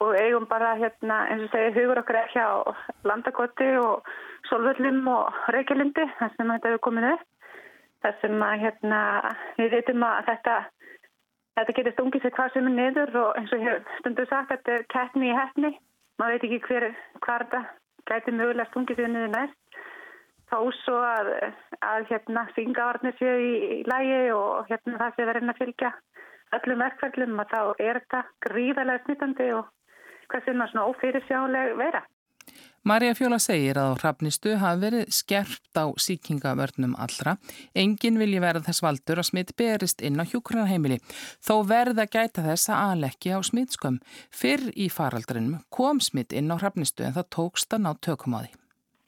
og 0.00 0.14
eigum 0.16 0.46
bara 0.48 0.70
hérna 0.80 1.18
eins 1.28 1.42
og 1.44 1.50
segja 1.52 1.74
hugur 1.74 2.00
okkar 2.00 2.22
ekki 2.22 2.40
á 2.40 2.64
landakoti 3.04 3.66
og 3.82 4.08
solvöllum 4.48 5.02
og 5.12 5.42
reykjalindi 5.52 6.06
þar 6.18 6.32
sem 6.36 6.52
þetta 6.54 6.72
hefur 6.72 6.82
komið 6.88 7.08
upp. 7.10 7.26
Þar 8.00 8.16
sem 8.22 8.46
að 8.48 8.64
hérna 8.64 9.00
við 9.58 9.76
vitum 9.76 10.06
að 10.08 10.30
þetta, 10.30 10.56
þetta 11.60 11.76
getur 11.78 11.96
stungið 11.98 12.24
sér 12.24 12.36
hvað 12.38 12.56
sem 12.56 12.70
er 12.70 12.76
niður 12.78 13.20
og 13.20 13.40
eins 13.42 13.52
og 13.52 13.66
hér 13.66 13.84
stundu 13.98 14.26
sagt 14.30 14.54
þetta 14.54 14.78
er 14.78 14.86
kettni 14.96 15.30
í 15.34 15.36
hefni. 15.36 15.74
Man 16.16 16.32
veit 16.32 16.48
ekki 16.48 16.62
hver, 16.64 16.88
hvar 17.20 17.44
þetta 17.44 17.62
gæti 18.08 18.38
mögulega 18.40 18.70
stungið 18.72 19.02
sér 19.04 19.12
niður 19.12 19.36
næst 19.36 19.60
þó 20.50 20.58
svo 20.84 20.98
að, 21.02 21.30
að 21.84 22.08
hérna 22.10 22.46
syngavarnir 22.54 23.16
séu 23.18 23.36
í, 23.40 23.54
í 23.78 23.82
lægi 23.88 24.24
og 24.36 24.68
hérna 24.70 25.00
það 25.02 25.16
sé 25.16 25.28
verið 25.30 25.52
að 25.52 25.62
fylgja 25.62 25.92
öllum 26.54 26.82
verkfællum 26.84 27.38
og 27.42 27.52
þá 27.52 27.60
er 27.82 28.00
þetta 28.02 28.24
gríðarlega 28.46 29.04
smittandi 29.04 29.52
og 29.58 29.70
hvað 30.30 30.44
sem 30.46 30.60
er 30.60 30.72
svona 30.72 30.90
ófyrirsjáleg 30.90 31.78
vera. 31.80 32.04
Marja 32.84 33.14
Fjóla 33.16 33.38
segir 33.40 33.78
að 33.80 33.94
hrafnistu 34.02 34.58
hafi 34.60 34.82
verið 34.82 35.12
skerpt 35.16 35.78
á 35.80 35.88
síkingavörnum 36.06 36.92
allra. 37.00 37.38
Engin 37.72 38.20
vilji 38.20 38.42
verða 38.44 38.66
þess 38.66 38.84
valdur 38.84 39.22
að 39.22 39.28
smitt 39.30 39.54
berist 39.56 40.04
inn 40.04 40.20
á 40.20 40.24
hjúkrunarheimili. 40.28 40.98
Þó 41.40 41.64
verða 41.70 42.04
gæta 42.04 42.44
þess 42.44 42.68
að 42.68 42.90
alekki 42.90 43.32
á 43.32 43.40
smittskömm. 43.40 44.02
Fyrr 44.28 44.68
í 44.76 44.90
faraldrinum 44.92 45.62
kom 45.72 46.04
smitt 46.04 46.36
inn 46.36 46.52
á 46.52 46.60
hrafnistu 46.60 47.08
en 47.08 47.16
það 47.16 47.32
tókst 47.38 47.72
að 47.72 47.86
ná 47.86 47.90
tökum 48.04 48.36
á 48.36 48.44
því. 48.44 48.52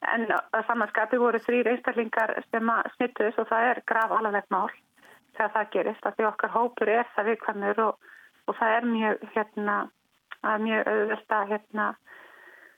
En 0.04 0.26
að 0.28 0.66
samanskapi 0.68 1.18
voru 1.18 1.40
þrýr 1.40 1.70
einstaklingar 1.72 2.34
sem 2.50 2.68
að 2.70 2.90
smittuðs 2.96 3.38
og 3.40 3.48
það 3.48 3.68
er 3.70 3.80
graf 3.88 4.12
alveg 4.12 4.44
mál 4.52 4.68
þegar 5.36 5.52
það 5.54 5.70
gerist. 5.72 6.08
Því 6.16 6.26
okkar 6.30 6.52
hópur 6.54 6.92
er 6.92 7.08
það 7.14 7.30
viðkvæmur 7.30 7.80
og, 7.86 8.10
og 8.46 8.58
það 8.58 8.74
er 8.76 8.90
mjög, 8.90 9.24
hérna, 9.34 9.76
mjög 10.66 10.90
auðvöld 10.92 11.34
að 11.38 11.48
hérna, 11.54 11.88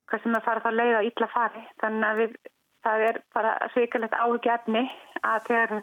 hvað 0.08 0.22
sem 0.22 0.38
að 0.38 0.46
fara 0.46 0.64
þá 0.64 0.70
leið 0.78 0.94
á 0.98 1.06
ítla 1.10 1.30
fari. 1.34 1.64
Þannig 1.82 2.08
að 2.08 2.22
við, 2.22 2.38
það 2.86 3.04
er 3.10 3.20
bara 3.34 3.52
svikalegt 3.74 4.18
áhugjefni 4.18 4.84
að 5.26 5.50
þegar 5.50 5.76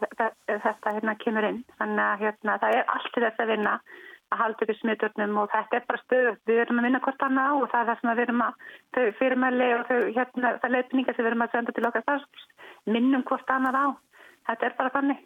þetta 0.48 0.96
hérna, 0.98 1.16
kemur 1.22 1.48
inn. 1.50 1.62
Þannig 1.78 2.04
að 2.08 2.26
hérna, 2.26 2.58
það 2.64 2.78
er 2.80 2.92
allt 2.96 3.12
til 3.14 3.26
þess 3.26 3.44
að 3.44 3.52
vinna 3.54 3.78
að 4.32 4.40
halda 4.42 4.66
upp 4.66 4.72
í 4.72 4.78
smitturnum 4.80 5.38
og 5.42 5.52
þetta 5.52 5.78
er 5.78 5.86
bara 5.90 6.02
stöð 6.02 6.32
við 6.48 6.62
erum 6.64 6.80
að 6.80 6.88
vinna 6.88 7.02
hvort 7.04 7.22
annað 7.26 7.46
á 7.46 7.54
og 7.60 7.70
það 7.70 7.80
er 7.80 7.88
það 7.90 8.00
sem 8.00 8.10
við 8.10 8.24
erum 8.26 8.44
að 8.46 8.58
fyrirmæli 9.20 9.70
og 9.76 9.86
þau 9.90 10.00
hérna 10.18 10.52
það 10.64 10.74
leifningar 10.76 11.16
sem 11.16 11.24
við 11.24 11.30
erum 11.30 11.46
að 11.46 11.54
senda 11.54 11.76
til 11.76 11.86
okkar 11.90 12.06
starfs 12.06 12.50
minnum 12.96 13.24
hvort 13.30 13.54
annað 13.56 13.80
á 13.80 13.86
þetta 14.50 14.70
er 14.70 14.78
bara 14.80 14.94
þannig 14.98 15.24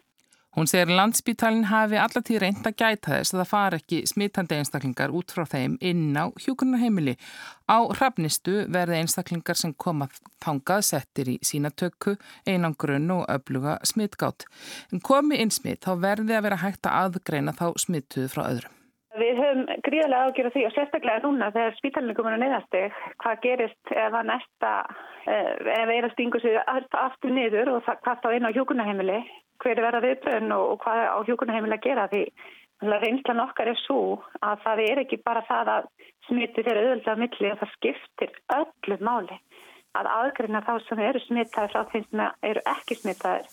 Hún 0.51 0.67
segir 0.67 0.89
landsbítalinn 0.91 1.69
hafi 1.69 1.95
allatíð 1.95 2.41
reynd 2.43 2.65
að 2.67 2.73
gæta 2.81 3.13
þess 3.13 3.31
að 3.31 3.39
það 3.39 3.47
far 3.47 3.75
ekki 3.77 3.99
smittandi 4.11 4.57
einstaklingar 4.59 5.13
út 5.15 5.31
frá 5.31 5.45
þeim 5.47 5.77
inn 5.79 6.09
á 6.19 6.27
hjúkunarheimili. 6.43 7.13
Á 7.71 7.79
hrafnistu 7.95 8.65
verði 8.67 8.97
einstaklingar 8.99 9.55
sem 9.55 9.71
koma 9.71 10.09
þangað 10.43 10.83
settir 10.89 11.31
í 11.31 11.37
sína 11.39 11.71
tökku, 11.71 12.17
einangrunn 12.43 13.07
og 13.15 13.23
öfluga 13.31 13.77
smittgátt. 13.87 14.43
En 14.91 14.99
komi 14.99 15.39
inn 15.39 15.55
smitt 15.55 15.87
þá 15.87 15.95
verði 16.03 16.35
að 16.35 16.45
vera 16.49 16.61
hægt 16.65 16.83
að 16.83 16.99
aðgreina 17.05 17.55
þá 17.55 17.67
smittuð 17.85 18.27
frá 18.35 18.43
öðrum. 18.49 18.80
Við 19.11 19.39
höfum 19.41 19.65
gríðarlega 19.83 20.27
ágjörð 20.29 20.53
því 20.55 20.61
og 20.67 20.71
sérstaklega 20.71 21.21
núna 21.25 21.49
þegar 21.51 21.73
spítalinn 21.75 22.15
komur 22.15 22.35
að 22.37 22.43
neðastig 22.45 22.99
hvað 23.19 23.41
gerist 23.43 23.91
ef 23.91 24.15
að 24.15 24.29
næsta, 24.29 24.71
ef 25.27 25.91
eira 25.91 26.09
stingur 26.13 26.43
sig 26.43 26.55
aftur 26.69 27.33
niður 27.35 27.73
og 27.73 27.89
hvað 27.89 28.23
þá 28.23 28.29
inn 28.37 28.47
á 28.47 28.55
hjókunarheimili, 28.55 29.19
hver 29.59 29.75
er 29.75 29.83
verða 29.83 30.03
viðbröðin 30.05 30.55
og, 30.55 30.79
hvað 30.85 31.03
á 31.11 31.19
hjókunarheimili 31.27 31.75
að 31.75 31.85
gera? 31.89 32.07
Því 32.13 32.23
reynslan 33.03 33.43
okkar 33.43 33.73
er 33.73 33.83
svo 33.83 34.01
að 34.39 34.63
það 34.63 34.85
er 34.87 35.03
ekki 35.03 35.21
bara 35.27 35.43
það 35.49 35.75
að 35.75 35.91
smittir 36.29 36.71
er 36.71 36.79
auðvitað 36.85 37.13
að 37.13 37.23
milli 37.25 37.51
og 37.51 37.59
það 37.59 37.75
skiptir 37.75 38.35
öllu 38.61 39.01
máli 39.03 39.41
að 39.99 40.13
aðgreina 40.15 40.63
þá 40.63 40.75
sem 40.87 41.03
eru 41.03 41.19
smittaðir 41.27 41.75
frá 41.75 41.91
þeim 41.91 42.07
sem 42.07 42.27
eru 42.47 42.63
ekki 42.77 43.01
smittaðir 43.01 43.51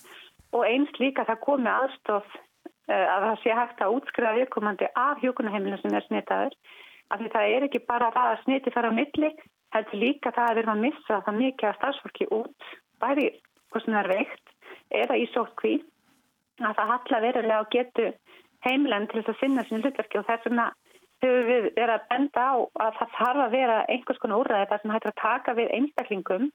og 0.55 0.69
eins 0.71 1.01
líka 1.03 1.27
það 1.27 1.43
komi 1.45 1.69
aðstof 1.73 2.31
Eh, 2.31 2.48
að 2.89 3.25
það 3.27 3.41
sé 3.43 3.57
hægt 3.59 3.83
að 3.85 3.95
útskriða 3.99 4.35
viðkomandi 4.39 4.89
af 4.97 5.23
hjókunaheimilinu 5.23 5.81
sem 5.83 5.97
er 5.97 6.07
snitaður 6.07 6.57
af 7.09 7.21
því 7.21 7.31
það 7.35 7.55
er 7.55 7.67
ekki 7.69 7.85
bara 7.89 8.11
það 8.15 8.31
að 8.33 8.43
sniti 8.45 8.73
fara 8.75 8.91
á 8.93 8.99
milli, 8.99 9.31
heldur 9.75 10.03
líka 10.03 10.33
það 10.37 10.49
að 10.49 10.55
við 10.57 10.63
erum 10.63 10.75
að 10.75 10.85
missa 10.87 11.21
það 11.27 11.39
mikið 11.43 11.69
af 11.69 11.79
starfsfólki 11.79 12.29
út 12.39 12.69
bæri 13.03 13.29
hvort 13.69 13.85
sem 13.85 13.95
það 13.95 14.03
er 14.03 14.13
veikt 14.15 14.55
eða 15.03 15.21
í 15.21 15.29
sótkví 15.35 15.75
að 16.65 16.77
það 16.81 16.93
halla 16.93 17.23
verulega 17.25 17.63
og 17.63 17.73
getu 17.75 18.11
heimilegn 18.67 19.09
til 19.09 19.21
þess 19.21 19.35
að 19.35 19.41
sinna 19.43 19.65
sín 19.69 19.85
hlutverki 19.85 20.21
og 20.21 20.29
þess 20.29 20.49
vegna 20.49 20.69
höfum 21.23 21.47
við 21.49 21.69
verið 21.77 21.95
að 21.95 22.09
benda 22.13 22.47
á 22.47 22.55
að 22.87 22.99
það 22.99 23.15
þarf 23.19 23.45
að 23.45 23.55
vera 23.57 23.79
einhvers 23.93 24.21
konar 24.23 24.43
úrræði 24.43 24.69
þar 24.71 24.83
sem 24.83 24.95
hættir 24.95 25.13
að 25.13 25.23
taka 25.23 25.55
við 25.59 25.73
einstaklingum 25.79 26.51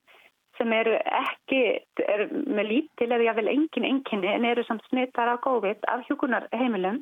sem 0.57 0.73
eru 0.75 0.93
ekki 1.19 1.61
er 2.03 2.27
með 2.31 2.69
lítil 2.69 3.09
eða 3.09 3.27
jáfnvel 3.27 3.53
engin 3.53 3.87
enginni 3.89 4.29
en 4.29 4.45
eru 4.45 4.65
samt 4.67 4.85
smittar 4.89 5.31
á 5.33 5.35
COVID 5.43 5.87
af 5.89 6.05
hjókunarheimilum 6.07 7.01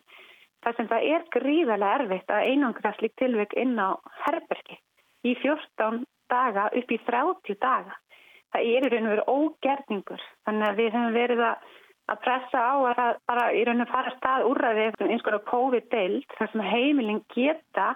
þar 0.63 0.77
sem 0.77 0.89
það 0.91 1.09
er 1.15 1.27
gríðarlega 1.35 1.99
erfitt 1.99 2.31
að 2.31 2.47
einangra 2.51 2.93
slik 2.97 3.15
tilvik 3.19 3.55
inn 3.59 3.75
á 3.81 3.97
herbergi 4.25 4.77
í 5.27 5.35
14 5.41 6.05
daga 6.31 6.69
upp 6.71 6.91
í 6.91 6.99
30 7.07 7.59
daga. 7.61 7.97
Það 8.51 8.67
er 8.67 8.85
í 8.85 8.91
raun 8.91 9.07
og 9.07 9.13
veru 9.13 9.27
ógerningur 9.35 10.23
þannig 10.45 10.67
að 10.67 10.79
við 10.79 10.89
hefum 10.91 11.13
verið 11.15 11.43
að, 11.47 11.67
pressa 12.21 12.59
á 12.59 12.75
að 12.75 12.95
það 12.99 13.19
bara 13.31 13.43
í 13.55 13.61
raun 13.67 13.83
og 13.85 13.91
fara 13.91 14.15
stað 14.17 14.47
úrraði 14.49 14.87
eftir 14.89 15.11
eins 15.13 15.23
konar 15.23 15.45
COVID-deild 15.47 16.33
þar 16.37 16.51
sem 16.51 16.65
heimilin 16.67 17.21
geta 17.31 17.93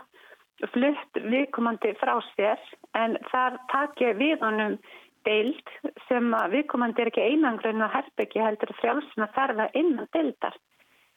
flutt 0.72 1.20
viðkomandi 1.20 1.92
frá 2.00 2.14
sér 2.32 2.62
en 2.96 3.18
þar 3.28 3.58
takja 3.74 4.14
við 4.16 4.40
honum 4.40 4.78
deild 5.26 5.74
sem 6.08 6.32
að 6.38 6.58
viðkomandi 6.58 7.04
er 7.04 7.12
ekki 7.12 7.28
einangrun 7.30 7.86
að 7.86 7.94
herbyggi 7.98 8.44
heldur 8.44 8.74
frjálsum 8.80 9.26
að 9.26 9.36
ferða 9.38 9.70
innan 9.82 10.10
deildar 10.16 10.58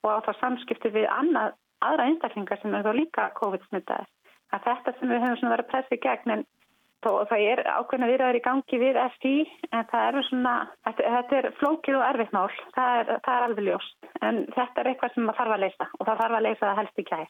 og 0.05 0.11
á 0.15 0.19
þá 0.27 0.33
samskipti 0.43 0.93
við 0.95 1.09
annað, 1.12 1.57
aðra 1.85 2.07
einstaklingar 2.11 2.61
sem 2.62 2.75
er 2.75 2.87
þá 2.87 2.93
líka 2.97 3.27
COVID-smittaðir. 3.38 4.09
Þetta 4.53 4.95
sem 4.97 5.11
við 5.12 5.25
hefum 5.25 5.53
verið 5.53 5.65
að 5.65 5.71
pressa 5.73 5.97
í 5.97 6.03
gegn 6.03 6.35
en 6.35 6.45
þó, 7.05 7.11
það 7.31 7.45
er 7.53 7.62
ákveðna 7.69 8.11
viðraður 8.11 8.38
í 8.38 8.45
gangi 8.47 8.81
við 8.83 9.00
FT 9.03 9.35
en 9.69 9.93
er 10.00 10.21
svona, 10.29 10.55
þetta, 10.88 11.41
er 11.41 11.50
flókið 11.61 11.99
og 11.99 12.07
erfitt 12.09 12.33
mál, 12.35 12.49
það 12.77 13.03
er, 13.03 13.12
það 13.27 13.35
er 13.35 13.47
alveg 13.49 13.69
ljóst 13.69 14.09
en 14.23 14.41
þetta 14.55 14.83
er 14.83 14.91
eitthvað 14.93 15.15
sem 15.15 15.29
maður 15.29 15.41
þarf 15.43 15.57
að 15.57 15.62
leysa 15.67 15.88
og 15.99 16.09
það 16.09 16.23
þarf 16.23 16.38
að 16.38 16.47
leysa 16.49 16.65
það 16.65 16.81
helst 16.83 17.03
í 17.03 17.07
kæð. 17.12 17.29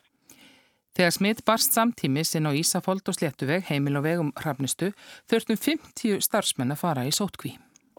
Þegar 0.98 1.12
smitt 1.14 1.40
barst 1.46 1.76
samtímis 1.76 2.32
inn 2.34 2.48
á 2.50 2.52
Ísafold 2.58 3.06
og 3.06 3.14
Sléttuveg, 3.14 3.68
heimil 3.68 4.00
og 4.00 4.02
vegum 4.02 4.32
hrafnistu, 4.40 4.88
þurftum 5.30 5.58
50 5.62 6.24
starfsmenn 6.26 6.74
að 6.74 6.80
fara 6.80 7.04
í 7.06 7.12
sótkví. 7.14 7.52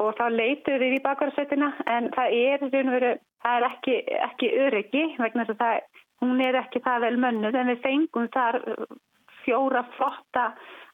Og 0.04 0.10
þá 0.18 0.26
leituð 0.34 0.82
við 0.82 0.96
í 0.98 1.04
bakvarsveitina 1.06 1.70
en 1.88 2.10
það 2.12 2.34
er, 2.36 2.66
veru, 2.92 3.12
það 3.46 3.56
er 3.56 3.66
ekki, 3.70 3.94
ekki 4.26 4.50
öryggi 4.66 5.04
vegna 5.16 5.46
þess 5.48 5.56
að 5.56 5.62
það, 5.62 6.02
hún 6.26 6.44
er 6.44 6.58
ekki 6.60 6.82
það 6.84 7.06
vel 7.06 7.14
mönnuð 7.24 7.58
en 7.62 7.72
við 7.72 7.80
fengum 7.86 8.28
þar 8.34 8.60
fjóra 9.46 9.86
flotta 9.96 10.44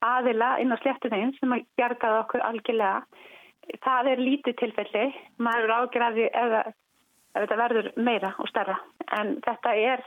aðila 0.05 0.51
inn 0.61 0.77
á 0.77 0.81
Sléttuvegin 0.83 1.33
sem 1.39 1.55
að 1.57 1.65
bjargaði 1.81 2.19
okkur 2.19 2.43
algjörlega. 2.51 3.23
Það 3.81 4.11
er 4.11 4.21
lítið 4.21 4.59
tilfelli, 4.61 5.07
maður 5.41 5.73
ágjörði 5.79 6.29
ef, 6.29 6.53
ef 7.33 7.47
þetta 7.47 7.59
verður 7.63 7.89
meira 7.97 8.35
og 8.37 8.53
starra 8.53 8.77
en 9.17 9.39
þetta 9.41 9.73
er 9.87 10.05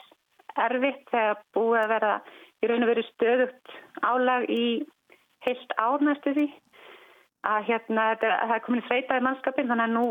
erfitt 0.66 1.04
þegar 1.12 1.42
búið 1.56 1.80
að 1.82 1.92
vera 1.94 2.14
í 2.58 2.70
raun 2.70 2.86
og 2.86 2.90
veru 2.92 3.04
stöðugt 3.12 3.76
álag 4.02 4.48
í 4.50 4.64
heilt 5.46 5.76
ár 5.78 6.02
næstu 6.04 6.34
því 6.34 6.48
að 7.48 7.68
hérna 7.68 8.08
það 8.18 8.54
er 8.56 8.64
komin 8.66 8.84
þreita 8.88 9.18
í 9.18 9.24
mannskapin 9.24 9.70
þannig 9.70 9.86
að 9.86 9.94
nú, 9.94 10.04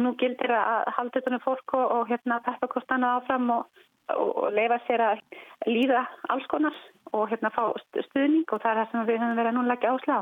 nú 0.00 0.14
gildir 0.20 0.54
að 0.56 0.88
halda 0.96 1.18
þetta 1.18 1.34
með 1.34 1.44
fólk 1.44 1.76
og, 1.76 1.86
og 1.96 2.10
hérna 2.10 2.40
peppa 2.46 2.70
hvort 2.72 2.94
annað 2.96 3.16
áfram 3.18 3.52
og, 3.56 3.84
og, 4.16 4.30
og 4.30 4.56
leifa 4.56 4.80
sér 4.86 5.04
að 5.10 5.22
líða 5.68 6.06
alls 6.32 6.48
konar 6.52 6.76
og 7.12 7.28
hérna 7.30 7.52
fá 7.52 7.62
stuðning 8.08 8.48
og 8.48 8.62
það 8.62 8.70
er 8.72 8.80
það 8.80 8.92
sem 8.92 9.08
við 9.10 9.20
höfum 9.20 9.40
verið 9.40 9.52
að 9.52 9.58
núna 9.58 9.72
leggja 9.74 9.94
áslá. 9.94 10.18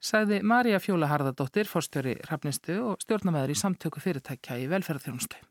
Sagði 0.00 0.40
Marja 0.46 0.78
Fjóla 0.80 1.10
Harðardóttir, 1.10 1.68
fórstjóri 1.68 2.16
Hrafnistu 2.24 2.78
og 2.86 3.02
stjórnamaður 3.04 3.52
í 3.52 3.60
samtöku 3.60 4.00
fyrirtækja 4.00 4.56
í 4.62 4.70
velferðarþjónustu. 4.70 5.42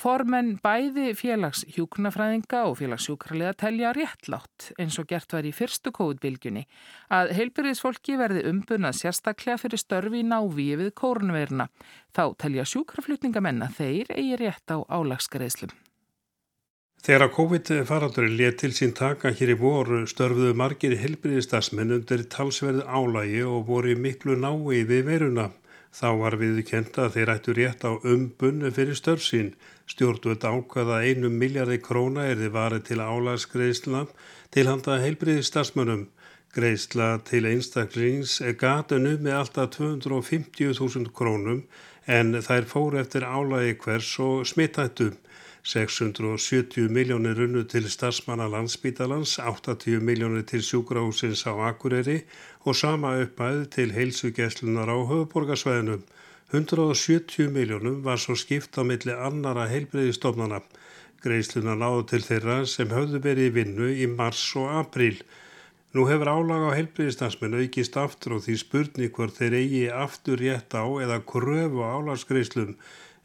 Formenn 0.00 0.54
bæði 0.64 1.10
félagshjúknafræðinga 1.18 2.62
og 2.70 2.78
félagshjúkraliða 2.78 3.52
telja 3.60 3.90
réttlátt 3.92 4.70
eins 4.80 4.96
og 5.02 5.10
gert 5.10 5.34
var 5.34 5.44
í 5.44 5.52
fyrstu 5.52 5.92
kóðbilgjunni 5.92 6.62
að 7.12 7.34
heilbyrðisfólki 7.36 8.16
verði 8.16 8.46
umbunað 8.48 8.96
sérstaklega 9.02 9.60
fyrir 9.60 9.82
störfi 9.82 10.22
í 10.22 10.28
návíi 10.30 10.78
við 10.80 10.94
kórnverna. 10.96 11.68
Þá 12.16 12.24
telja 12.40 12.64
sjúkraflutningamenn 12.72 13.60
að 13.66 13.76
þeir 13.82 14.16
eigi 14.16 14.40
rétt 14.40 14.72
á 14.72 14.80
álagsgreðslum. 14.88 15.76
Þegar 17.04 17.26
að 17.26 17.34
COVID-farandurinn 17.36 18.36
let 18.40 18.58
til 18.60 18.72
sín 18.76 18.96
taka 18.96 19.34
hér 19.36 19.52
í 19.52 19.60
voru 19.60 20.02
störfuðu 20.08 20.56
margir 20.56 20.96
heilbyrðistasmenn 21.00 21.94
undir 22.00 22.24
talsverðu 22.32 22.88
álægi 22.88 23.44
og 23.44 23.68
voru 23.68 23.94
miklu 23.96 24.36
návi 24.40 24.80
við 24.88 25.06
veruna. 25.12 25.50
Þá 25.90 26.08
var 26.20 26.36
viðkent 26.38 26.98
að 27.02 27.16
þeir 27.16 27.30
ættu 27.34 27.54
rétt 27.56 27.82
á 27.82 27.92
umbunnu 27.98 28.70
fyrir 28.74 28.98
störfsín. 28.98 29.48
Stjórnvöld 29.90 30.44
ákvaða 30.46 31.00
einum 31.02 31.34
miljardi 31.34 31.80
króna 31.82 32.28
er 32.30 32.38
þið 32.38 32.52
varið 32.54 32.84
til 32.86 33.00
álagsgreisla 33.02 34.04
til 34.54 34.66
handa 34.70 35.00
heilbriði 35.02 35.42
stafsmönum. 35.48 36.06
Greisla 36.54 37.08
til 37.26 37.44
einstaklings 37.46 38.38
gatinu 38.58 39.16
með 39.22 39.36
alltaf 39.40 39.74
250.000 39.76 41.10
krónum 41.14 41.64
en 42.06 42.38
þær 42.42 42.70
fór 42.70 42.96
eftir 43.02 43.26
álagi 43.26 43.76
hvers 43.82 44.14
og 44.22 44.46
smittættum. 44.50 45.18
670 45.62 46.88
miljónir 46.88 47.36
runnu 47.36 47.64
til 47.68 47.84
starfsmanna 47.90 48.46
landsbítalans, 48.48 49.36
80 49.38 50.00
miljónir 50.00 50.46
til 50.48 50.62
sjúkrahúsins 50.64 51.44
á 51.44 51.52
Akureyri 51.68 52.22
og 52.64 52.76
sama 52.76 53.12
uppæð 53.20 53.66
til 53.76 53.92
heilsugeslunar 53.92 54.88
á 54.88 54.96
höfuborgarsvæðinum. 55.04 56.00
170 56.52 57.52
miljónum 57.52 58.00
var 58.02 58.16
svo 58.16 58.34
skipt 58.34 58.78
á 58.80 58.82
milli 58.82 59.12
annara 59.12 59.68
heilbreyðistofnana. 59.68 60.62
Greiðsluna 61.20 61.76
náðu 61.76 62.06
til 62.08 62.22
þeirra 62.24 62.56
sem 62.64 62.88
höfðu 62.88 63.20
verið 63.20 63.50
í 63.50 63.54
vinnu 63.58 63.90
í 63.92 64.08
mars 64.08 64.40
og 64.56 64.72
april. 64.80 65.20
Nú 65.92 66.06
hefur 66.08 66.32
álaga 66.32 66.72
á 66.72 66.76
heilbreyðistansmenn 66.78 67.60
aukist 67.60 68.00
aftur 68.00 68.38
og 68.38 68.46
því 68.46 68.56
spurning 68.64 69.12
hvort 69.12 69.36
þeir 69.36 69.60
eigi 69.60 69.84
aftur 69.92 70.40
rétt 70.40 70.72
á 70.72 70.88
eða 71.04 71.20
kröfu 71.20 71.84
álagsgreiðslum 71.84 72.76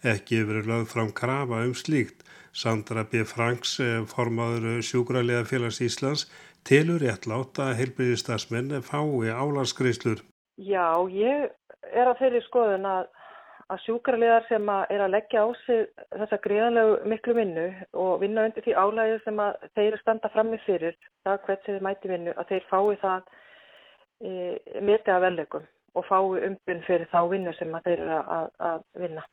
ekki 0.04 0.44
verið 0.46 0.70
lögð 0.72 0.88
fram 0.92 1.12
krafa 1.15 1.63
um 1.63 1.74
slíkt. 1.77 2.25
Sandra 2.55 3.03
B. 3.03 3.25
Franks, 3.27 3.79
eh, 3.83 4.05
formadur 4.07 4.79
sjúkraliða 4.89 5.43
félags 5.50 5.81
Íslands, 5.83 6.24
telur 6.63 7.03
réttlátt 7.03 7.59
að 7.59 7.75
heilbyrðistasmenn 7.79 8.79
fái 8.81 9.27
álarskreislur. 9.35 10.24
Já, 10.55 10.88
ég 11.12 11.51
er 11.91 12.07
að 12.07 12.21
þeirri 12.21 12.41
skoðun 12.45 12.88
að, 12.88 13.09
að 13.67 13.81
sjúkraliðar 13.83 14.47
sem 14.47 14.71
að 14.71 14.83
er 14.95 15.03
að 15.03 15.13
leggja 15.17 15.43
á 15.43 15.47
sig 15.65 15.83
þessa 16.15 16.39
greiðanlegu 16.47 16.95
miklu 17.12 17.35
vinnu 17.35 17.67
og 18.05 18.24
vinna 18.24 18.47
undir 18.47 18.63
því 18.63 18.77
álægið 18.79 19.24
sem 19.25 19.43
að 19.45 19.69
þeir 19.75 20.00
standa 20.01 20.31
fram 20.31 20.53
með 20.53 20.65
fyrir, 20.69 20.97
það 21.27 21.41
hvert 21.45 21.65
sem 21.65 21.75
þeir 21.75 21.88
mæti 21.89 22.13
vinnu, 22.13 22.35
að 22.39 22.53
þeir 22.53 22.67
fái 22.71 22.97
það 23.03 23.31
e, 24.24 24.31
metið 24.79 25.15
af 25.17 25.24
vellegum 25.27 25.67
og 25.95 26.07
fái 26.07 26.47
umbyrn 26.50 26.85
fyrir 26.88 27.12
þá 27.12 27.19
vinnu 27.31 27.53
sem 27.59 27.75
að 27.75 27.89
þeir 27.89 28.05
eru 28.05 28.21
að, 28.39 28.47
að 28.71 28.86
vinna. 29.03 29.27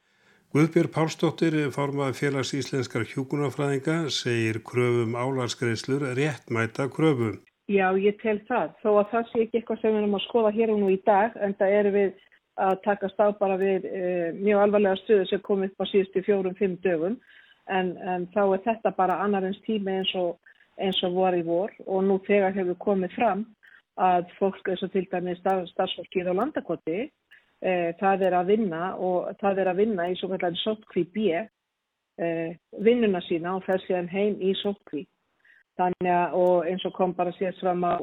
Guðbjörg 0.52 0.90
Pálsdóttir, 0.92 1.54
formaði 1.72 2.12
félags 2.18 2.50
íslenskar 2.52 3.06
hjúkunarfræðinga, 3.08 4.10
segir 4.12 4.58
kröfum 4.68 5.14
álarsgreislur 5.16 6.02
réttmæta 6.18 6.90
kröfum. 6.92 7.38
Já, 7.72 7.86
ég 7.96 8.18
tel 8.20 8.36
það. 8.50 8.74
Þó 8.82 8.90
að 8.90 9.06
það 9.14 9.30
sé 9.30 9.40
ekki 9.46 9.58
eitthvað 9.62 9.80
sem 9.80 9.94
við 9.94 10.00
erum 10.02 10.18
að 10.18 10.24
skoða 10.26 10.50
hér 10.52 10.72
og 10.74 10.82
nú 10.82 10.90
í 10.92 10.98
dag, 11.06 11.38
en 11.40 11.56
það 11.56 11.76
eru 11.78 11.92
við 11.94 12.20
að 12.66 12.74
takast 12.84 13.24
á 13.24 13.26
bara 13.38 13.56
við 13.62 13.86
e, 13.88 14.02
mjög 14.42 14.66
alvarlega 14.66 15.00
stöðu 15.00 15.30
sem 15.30 15.42
kom 15.48 15.64
upp 15.64 15.80
á 15.80 15.84
síðustu 15.88 16.24
fjórum-fimm 16.28 16.76
dögum, 16.84 17.16
en, 17.72 17.96
en 18.04 18.28
þá 18.36 18.42
er 18.44 18.62
þetta 18.68 18.92
bara 19.00 19.16
annar 19.24 19.48
eins 19.48 19.64
tími 19.64 19.96
eins 20.02 20.12
og, 20.20 20.36
eins 20.76 21.00
og 21.08 21.16
var 21.16 21.38
í 21.38 21.40
vor 21.48 21.72
og 21.86 22.04
nú 22.04 22.20
þegar 22.28 22.52
hefur 22.58 22.76
komið 22.90 23.16
fram 23.16 23.48
að 23.96 24.28
fólk 24.36 24.68
eins 24.68 24.84
og 24.84 24.92
til 24.92 25.08
dæmi 25.08 25.38
starfsfólkið 25.40 26.28
á 26.28 26.34
landakoti 26.36 27.00
e, 27.62 27.94
það 28.00 28.26
er 28.28 28.36
að 28.38 28.52
vinna 28.52 28.92
og 28.98 29.32
það 29.40 29.62
er 29.62 29.72
að 29.72 29.80
vinna 29.82 30.08
í 30.10 30.18
svo 30.18 30.30
kallar 30.32 30.58
sótkví 30.62 31.06
B 31.14 31.30
e, 31.32 32.28
vinnuna 32.84 33.22
sína 33.28 33.56
og 33.56 33.64
fer 33.66 33.82
síðan 33.86 34.10
heim 34.12 34.38
í 34.42 34.54
sótkví 34.62 35.06
þannig 35.80 36.12
að 36.12 36.36
og 36.42 36.68
eins 36.68 36.84
og 36.88 36.94
kom 36.98 37.14
bara 37.16 37.32
síðan 37.38 37.58
fram 37.60 37.86
á 37.88 37.94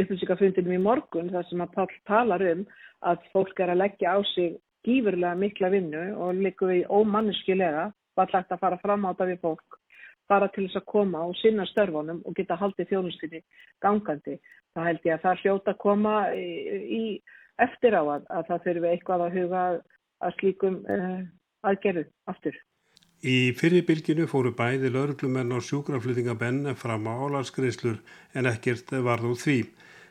upplýsingafundinum 0.00 0.76
í 0.76 0.82
morgun 0.82 1.30
þar 1.34 1.46
sem 1.48 1.62
að 1.64 1.74
Pál 1.76 1.88
talar 2.08 2.44
um 2.52 2.66
að 3.10 3.24
fólk 3.34 3.60
er 3.60 3.72
að 3.72 3.82
leggja 3.82 4.14
á 4.14 4.18
sig 4.34 4.56
gífurlega 4.86 5.36
mikla 5.36 5.70
vinnu 5.72 6.04
og 6.16 6.38
líka 6.38 6.68
við 6.68 6.86
ómanniskilega 6.88 7.90
var 8.16 8.30
hlægt 8.32 8.52
að 8.54 8.62
fara 8.62 8.78
fram 8.80 9.04
á 9.08 9.10
það 9.12 9.32
við 9.34 9.42
fólk 9.44 9.78
bara 10.30 10.48
til 10.54 10.66
þess 10.68 10.78
að 10.78 10.90
koma 10.92 11.24
og 11.26 11.36
sinna 11.40 11.66
störfunum 11.66 12.22
og 12.24 12.36
geta 12.38 12.58
haldið 12.58 12.92
þjónustinni 12.92 13.40
gangandi. 13.82 14.36
Það 14.74 14.86
held 14.86 15.06
ég 15.08 15.16
að 15.16 15.24
það 15.24 15.40
hljóta 15.42 15.72
að 15.72 15.80
koma 15.82 16.14
í, 16.38 16.50
í 17.00 17.02
eftir 17.66 17.96
á 17.96 18.02
að, 18.02 18.24
að 18.28 18.48
það 18.48 18.66
við 18.80 18.90
eitthvað 18.94 19.26
að 19.26 19.38
huga 19.38 19.62
að 20.20 20.34
slíkum 20.38 20.80
uh, 20.90 21.20
aðgerðu 21.66 22.06
aftur. 22.30 22.58
Í 23.20 23.52
fyrirbylginu 23.52 24.24
fóru 24.30 24.54
bæði 24.56 24.90
lauruglumenn 24.94 25.52
og 25.52 25.64
sjúkraflutningabenn 25.66 26.72
fram 26.80 27.04
á 27.04 27.12
álarskreislur 27.20 28.00
en 28.32 28.48
ekkert 28.48 28.94
var 29.04 29.20
þó 29.20 29.34
því. 29.42 29.58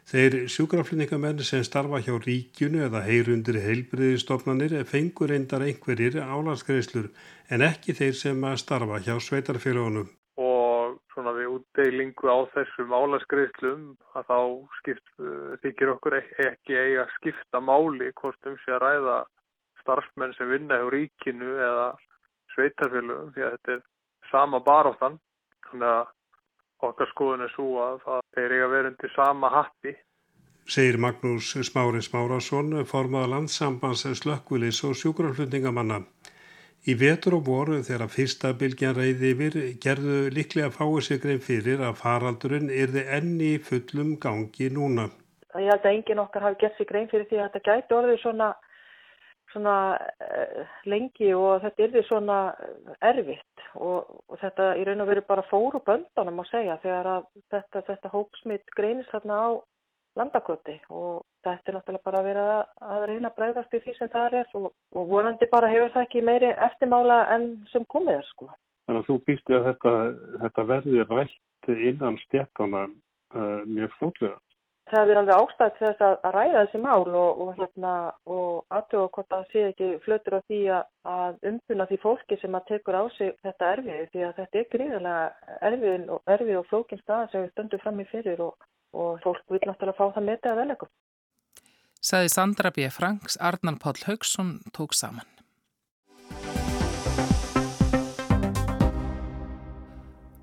Þeir 0.10 0.38
sjúkraflutningamenn 0.50 1.42
sem 1.46 1.66
starfa 1.66 2.02
hjá 2.06 2.14
ríkjunu 2.22 2.86
eða 2.86 3.02
heyrundir 3.06 3.60
heilbriðistofnanir 3.66 4.78
fengur 4.90 5.34
reyndar 5.34 5.66
einhverjir 5.66 6.22
álarskreislur 6.22 7.10
en 7.50 7.66
ekki 7.66 7.98
þeir 7.98 8.16
sem 8.18 8.48
starfa 8.62 9.02
hjá 9.06 9.16
sveitarfélagunum 9.22 10.10
svona 11.14 11.34
við 11.38 11.56
útdeilingu 11.58 12.30
á 12.30 12.38
þessum 12.54 12.94
álaskreiðslum 12.94 13.86
að 14.20 14.30
þá 14.30 14.40
skipt, 14.80 15.10
uh, 15.22 15.56
þykir 15.64 15.94
okkur 15.96 16.18
ekki 16.20 16.78
eiga 16.78 17.08
skipta 17.18 17.62
máli 17.64 18.12
hvort 18.22 18.50
um 18.50 18.58
sé 18.64 18.76
að 18.76 18.84
ræða 18.86 19.18
starfsmenn 19.82 20.36
sem 20.38 20.52
vinna 20.52 20.80
hjá 20.80 20.92
ríkinu 20.94 21.56
eða 21.58 21.88
sveitarfélögum 22.54 23.34
því 23.36 23.46
að 23.46 23.56
þetta 23.58 23.76
er 23.78 23.84
sama 24.32 24.62
baróttan 24.66 25.18
þannig 25.70 25.90
að 25.94 26.14
okkar 26.90 27.12
skoðun 27.14 27.46
er 27.46 27.52
svo 27.56 27.72
að 27.84 27.98
það 28.06 28.44
er 28.44 28.56
eiga 28.56 28.70
verið 28.74 28.92
undir 28.94 29.14
sama 29.16 29.52
hatti. 29.54 29.96
Segir 30.70 31.00
Magnús 31.02 31.50
Smári 31.66 32.02
Smárasson 32.06 32.76
formaða 32.86 33.32
landsambands 33.34 34.06
slökkvilis 34.22 34.84
og 34.86 34.94
sjúkraflutningamanna 35.00 36.04
Í 36.88 36.96
vetur 36.96 37.36
og 37.36 37.48
voru 37.50 37.82
þegar 37.84 38.12
fyrsta 38.14 38.54
bylgjan 38.60 38.96
reyði 38.96 39.32
yfir 39.34 39.56
gerðu 39.84 40.20
líklega 40.32 40.72
fáið 40.72 41.02
sig 41.08 41.20
grein 41.26 41.42
fyrir 41.44 41.84
að 41.84 41.98
faraldurinn 42.00 42.72
yrði 42.72 43.04
enni 43.18 43.50
fullum 43.60 44.14
gangi 44.24 44.70
núna. 44.72 45.10
Ég 45.60 45.68
held 45.68 45.84
að 45.84 45.92
engin 45.92 46.22
okkar 46.24 46.46
hafi 46.48 46.62
gett 46.62 46.78
sig 46.78 46.88
grein 46.88 47.10
fyrir 47.12 47.28
því 47.28 47.42
að 47.42 47.50
þetta 47.50 47.66
gæti 47.68 47.98
orðið 47.98 48.22
svona, 48.22 48.48
svona 49.52 49.76
uh, 49.98 50.62
lengi 50.88 51.34
og 51.36 51.66
þetta 51.66 51.86
yrði 51.88 52.06
svona 52.08 52.38
erfitt 53.12 53.66
og, 53.76 54.08
og 54.30 54.40
þetta 54.40 54.70
í 54.80 54.86
raun 54.88 55.04
og 55.04 55.12
veru 55.12 55.26
bara 55.28 55.48
fóru 55.50 55.84
böndanum 55.84 56.40
að 56.46 56.52
segja 56.54 56.80
þegar 56.86 57.12
að 57.18 57.28
þetta, 57.52 57.84
þetta 57.92 58.14
hópsmitt 58.14 58.76
greinist 58.78 59.12
þarna 59.12 59.42
á 59.44 59.50
landakoti 60.18 60.76
og 60.90 61.22
þetta 61.46 61.72
er 61.72 61.78
náttúrulega 61.78 62.08
bara 62.08 62.22
að 62.22 62.30
vera 62.30 62.48
að 62.96 63.06
reyna 63.12 63.30
að 63.30 63.38
bregðast 63.38 63.76
í 63.78 63.84
því 63.84 63.96
sem 63.98 64.12
það 64.14 64.40
er 64.42 64.58
og, 64.60 64.72
og 64.96 65.14
vonandi 65.14 65.50
bara 65.52 65.72
hefur 65.72 65.94
það 65.94 66.08
ekki 66.08 66.26
meiri 66.26 66.52
eftirmála 66.68 67.20
enn 67.36 67.48
sem 67.74 67.86
komið 67.94 68.20
er 68.20 68.28
sko. 68.32 68.50
Þannig 68.90 69.04
að 69.04 69.10
þú 69.10 69.18
býstu 69.30 69.56
að 69.56 69.66
þetta, 69.70 69.96
þetta 70.44 70.68
verði 70.74 71.08
rætt 71.10 71.74
innan 71.90 72.22
stjættana 72.26 72.86
uh, 72.90 73.62
mjög 73.70 73.98
flótlega. 74.00 74.40
Það 74.90 75.12
er 75.12 75.20
alveg 75.20 75.36
ástætt 75.38 75.76
þess 75.78 76.00
að 76.02 76.24
ræða 76.34 76.62
þessi 76.64 76.80
mál 76.82 77.04
og, 77.06 77.42
og, 77.44 77.50
hérna, 77.60 77.92
og 78.26 78.64
aðtöfa 78.74 79.12
hvort 79.14 79.28
það 79.30 79.44
sé 79.52 79.66
ekki 79.68 79.90
flötur 80.02 80.40
á 80.40 80.48
því 80.48 80.62
að 80.74 81.38
umbuna 81.52 81.86
því 81.92 82.00
fólki 82.02 82.38
sem 82.42 82.58
að 82.58 82.66
tekur 82.72 82.98
á 82.98 83.04
sig 83.14 83.36
þetta 83.46 83.70
erfið 83.76 84.08
því 84.16 84.24
að 84.26 84.34
þetta 84.40 84.60
er 84.64 84.68
gríðilega 84.74 85.54
erfið 85.70 86.10
og, 86.16 86.24
erfið 86.36 86.58
og 86.58 86.68
flókin 86.72 87.04
stað 87.04 87.28
sem 87.30 87.46
við 87.46 87.54
stöndum 87.54 87.84
fram 87.84 88.02
í 88.02 88.08
fyrir 88.10 88.42
og 88.48 88.70
og 88.94 89.20
fólk 89.24 89.44
vil 89.50 89.62
náttúrulega 89.66 89.98
fá 89.98 90.06
það 90.16 90.28
metið 90.30 90.52
að 90.52 90.62
velegum. 90.64 90.92
Saði 92.00 92.32
Sandra 92.32 92.72
B. 92.72 92.88
Franks, 92.94 93.36
Arnar 93.44 93.76
Páll 93.82 94.00
Haugsson 94.08 94.60
tók 94.72 94.96
saman. 94.96 95.28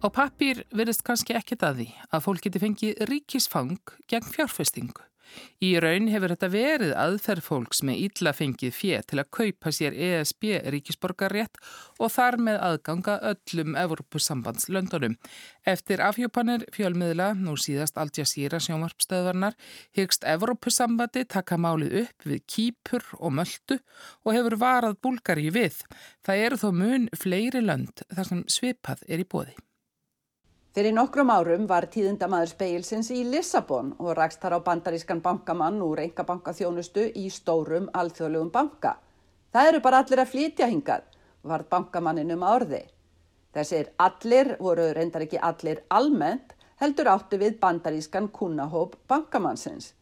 Á 0.04 0.06
pappir 0.12 0.60
verðist 0.70 1.02
kannski 1.02 1.34
ekkit 1.34 1.64
að 1.66 1.80
því 1.80 1.86
að 2.14 2.24
fólk 2.26 2.44
geti 2.44 2.60
fengið 2.62 3.00
ríkisfang 3.10 3.94
gegn 4.06 4.28
fjárfestingu. 4.28 5.02
Í 5.64 5.72
raun 5.80 6.08
hefur 6.12 6.32
þetta 6.34 6.48
verið 6.52 6.92
aðferð 7.00 7.46
fólks 7.46 7.82
með 7.86 8.00
ítla 8.06 8.32
fengið 8.36 8.74
fjö 8.76 9.00
til 9.08 9.20
að 9.22 9.30
kaupa 9.38 9.72
sér 9.74 9.96
ESB 9.96 10.48
ríkisborgarrétt 10.74 11.60
og 11.98 12.12
þar 12.12 12.38
með 12.48 12.58
aðganga 12.68 13.16
öllum 13.32 13.76
Evropasambandslöndunum. 13.80 15.16
Eftir 15.66 16.02
afhjópanir 16.04 16.66
fjölmiðla, 16.74 17.32
nú 17.40 17.56
síðast 17.60 17.96
Al 18.00 18.10
Jazeera 18.14 18.60
sjómarpstöðvarnar, 18.62 19.56
hyggst 19.96 20.26
Evropasambandi 20.28 21.24
taka 21.24 21.58
málið 21.60 22.02
upp 22.04 22.28
við 22.30 22.42
Kýpur 22.52 23.06
og 23.20 23.36
Möldu 23.38 23.80
og 24.24 24.34
hefur 24.36 24.58
varað 24.60 25.00
Búlgari 25.02 25.50
við. 25.54 25.80
Það 26.26 26.44
eru 26.48 26.60
þó 26.60 26.68
mun 26.82 27.08
fleiri 27.16 27.64
lönd 27.64 28.04
þar 28.12 28.30
sem 28.32 28.44
svipað 28.50 29.06
er 29.08 29.24
í 29.24 29.28
bóði. 29.28 29.56
Fyrir 30.76 30.92
nokkrum 30.92 31.30
árum 31.32 31.62
var 31.64 31.86
tíðindamaður 31.88 32.50
speilsins 32.50 33.08
í 33.08 33.22
Lissabon 33.24 33.94
og 33.96 34.10
rakst 34.18 34.42
þar 34.42 34.58
á 34.60 34.66
bandarískan 34.66 35.22
bankamann 35.24 35.78
úr 35.80 36.02
engabanka 36.02 36.52
þjónustu 36.52 37.06
í 37.16 37.30
stórum 37.32 37.86
alþjóðlegum 37.96 38.50
banka. 38.52 38.90
Það 39.56 39.68
eru 39.70 39.80
bara 39.86 40.02
allir 40.04 40.20
að 40.20 40.34
flytja 40.34 40.68
hingað, 40.68 41.06
var 41.48 41.64
bankamanninum 41.70 42.44
orði. 42.44 42.82
Þessir 43.56 43.88
allir 43.96 44.52
voru 44.60 44.90
reyndar 44.92 45.24
ekki 45.24 45.40
allir 45.40 45.80
almennt, 45.88 46.52
heldur 46.76 47.08
átti 47.14 47.40
við 47.40 47.56
bandarískan 47.64 48.28
kunnahóp 48.28 49.00
bankamannsins. 49.08 49.94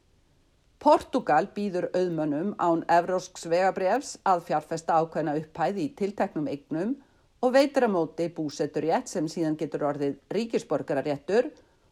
Portugal 0.82 1.46
býður 1.54 1.87
auðmönnum 1.94 2.56
án 2.58 2.82
Evrósks 2.90 3.46
vegabrefs 3.46 4.16
að 4.26 4.48
fjárfesta 4.50 4.98
ákveðna 4.98 5.38
upphæði 5.38 5.87
í 5.87 5.94
tilteknum 6.02 6.50
eignum 6.50 6.96
og 7.44 7.52
veitur 7.52 7.85
að 7.85 7.92
móti 7.92 8.30
búsetturétt 8.33 9.11
sem 9.11 9.26
síðan 9.28 9.59
getur 9.61 9.85
orðið 9.90 10.16
ríkisborgararéttur 10.33 11.50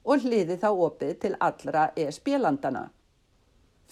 og 0.08 0.24
hliði 0.24 0.56
þá 0.62 0.68
opið 0.72 1.18
til 1.24 1.32
allra 1.44 1.90
ESB-landana. 1.98 2.86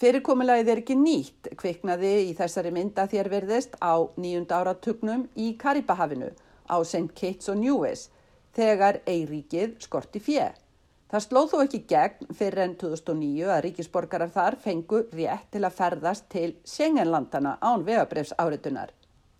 Fyrirkomulagið 0.01 0.71
er 0.73 0.79
ekki 0.81 0.95
nýtt, 0.97 1.51
kviknaði 1.59 2.13
í 2.25 2.31
þessari 2.39 2.71
mynda 2.73 3.05
þér 3.11 3.29
verðist 3.29 3.75
á 3.77 4.01
nýjunda 4.17 4.63
áratugnum 4.63 5.27
í 5.37 5.51
Karibahafinu 5.61 6.31
á 6.65 6.77
St. 6.81 7.11
Kitts 7.13 7.51
og 7.53 7.59
Nevis 7.61 8.07
þegar 8.57 8.97
Eiríkið 9.05 9.77
skorti 9.85 10.23
fjö. 10.23 10.47
Það 11.11 11.25
slóð 11.27 11.51
þó 11.51 11.57
ekki 11.65 11.83
gegn 11.91 12.33
fyrir 12.39 12.63
enn 12.65 12.73
2009 12.81 13.51
að 13.51 13.61
ríkisborgarar 13.67 14.33
þar 14.33 14.57
fengu 14.63 15.03
rétt 15.11 15.51
til 15.53 15.61
að 15.67 15.77
ferðast 15.77 16.29
til 16.33 16.55
Sengenlandana 16.65 17.57
án 17.61 17.85
vegabrefs 17.85 18.33
áritunar. 18.41 18.95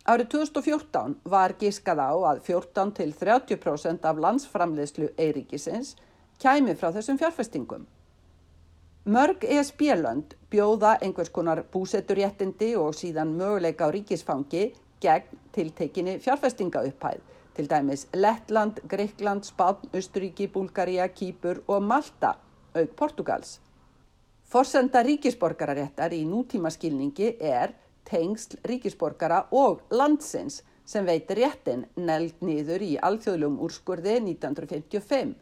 Árið 0.09 0.31
2014 0.33 1.19
var 1.29 1.53
gískað 1.61 1.99
á 2.01 2.09
að 2.33 2.39
14 2.47 2.91
til 2.97 3.11
30% 3.13 4.05
af 4.09 4.17
landsframleyslu 4.17 5.11
Eiríkisins 5.13 5.93
kæmi 6.41 6.73
frá 6.73 6.89
þessum 6.95 7.19
fjárfestingum. 7.21 7.83
Mörg 9.05 9.45
ESB-lönd 9.45 10.33
bjóða 10.49 10.95
einhvers 11.05 11.29
konar 11.29 11.61
búsetturréttindi 11.73 12.71
og 12.81 12.95
síðan 12.97 13.35
möguleika 13.37 13.85
á 13.85 13.93
ríkisfangi 13.93 14.71
gegn 15.01 15.37
tiltekinni 15.53 16.17
fjárfestingaupphæð, 16.21 17.21
til 17.53 17.69
dæmis 17.69 18.07
Lettland, 18.13 18.81
Greikland, 18.89 19.45
Spán, 19.45 19.85
Östuríki, 19.93 20.47
Búlgaria, 20.49 21.07
Kýpur 21.13 21.61
og 21.67 21.83
Malta, 21.83 22.35
auk 22.73 22.95
Portugals. 22.95 23.59
Forsenda 24.49 25.03
ríkisborgararéttar 25.05 26.13
í 26.13 26.25
nútíma 26.25 26.73
skilningi 26.73 27.35
er 27.37 27.77
tengsl 28.07 28.59
ríkisborgara 28.67 29.45
og 29.51 29.81
landsins 29.91 30.61
sem 30.85 31.05
veitir 31.07 31.39
réttin 31.41 31.85
neld 31.95 32.41
nýður 32.43 32.83
í 32.83 32.91
alþjóðlum 33.07 33.59
úrskurði 33.63 34.17
1955. 34.19 35.33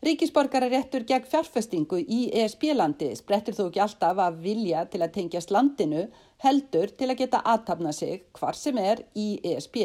Ríkisborgararéttur 0.00 1.04
gegn 1.08 1.28
fjárfestingu 1.28 1.98
í 2.00 2.20
ESB-landi 2.42 3.10
sprettir 3.18 3.56
þó 3.56 3.66
ekki 3.66 3.82
alltaf 3.84 4.20
að 4.24 4.38
vilja 4.46 4.86
til 4.92 5.02
að 5.04 5.12
tengjast 5.16 5.52
landinu 5.52 6.06
heldur 6.44 6.94
til 6.96 7.10
að 7.10 7.18
geta 7.20 7.42
aðtapna 7.52 7.92
sig 7.92 8.22
hvar 8.38 8.56
sem 8.56 8.80
er 8.80 9.02
í 9.12 9.34
ESB. 9.52 9.76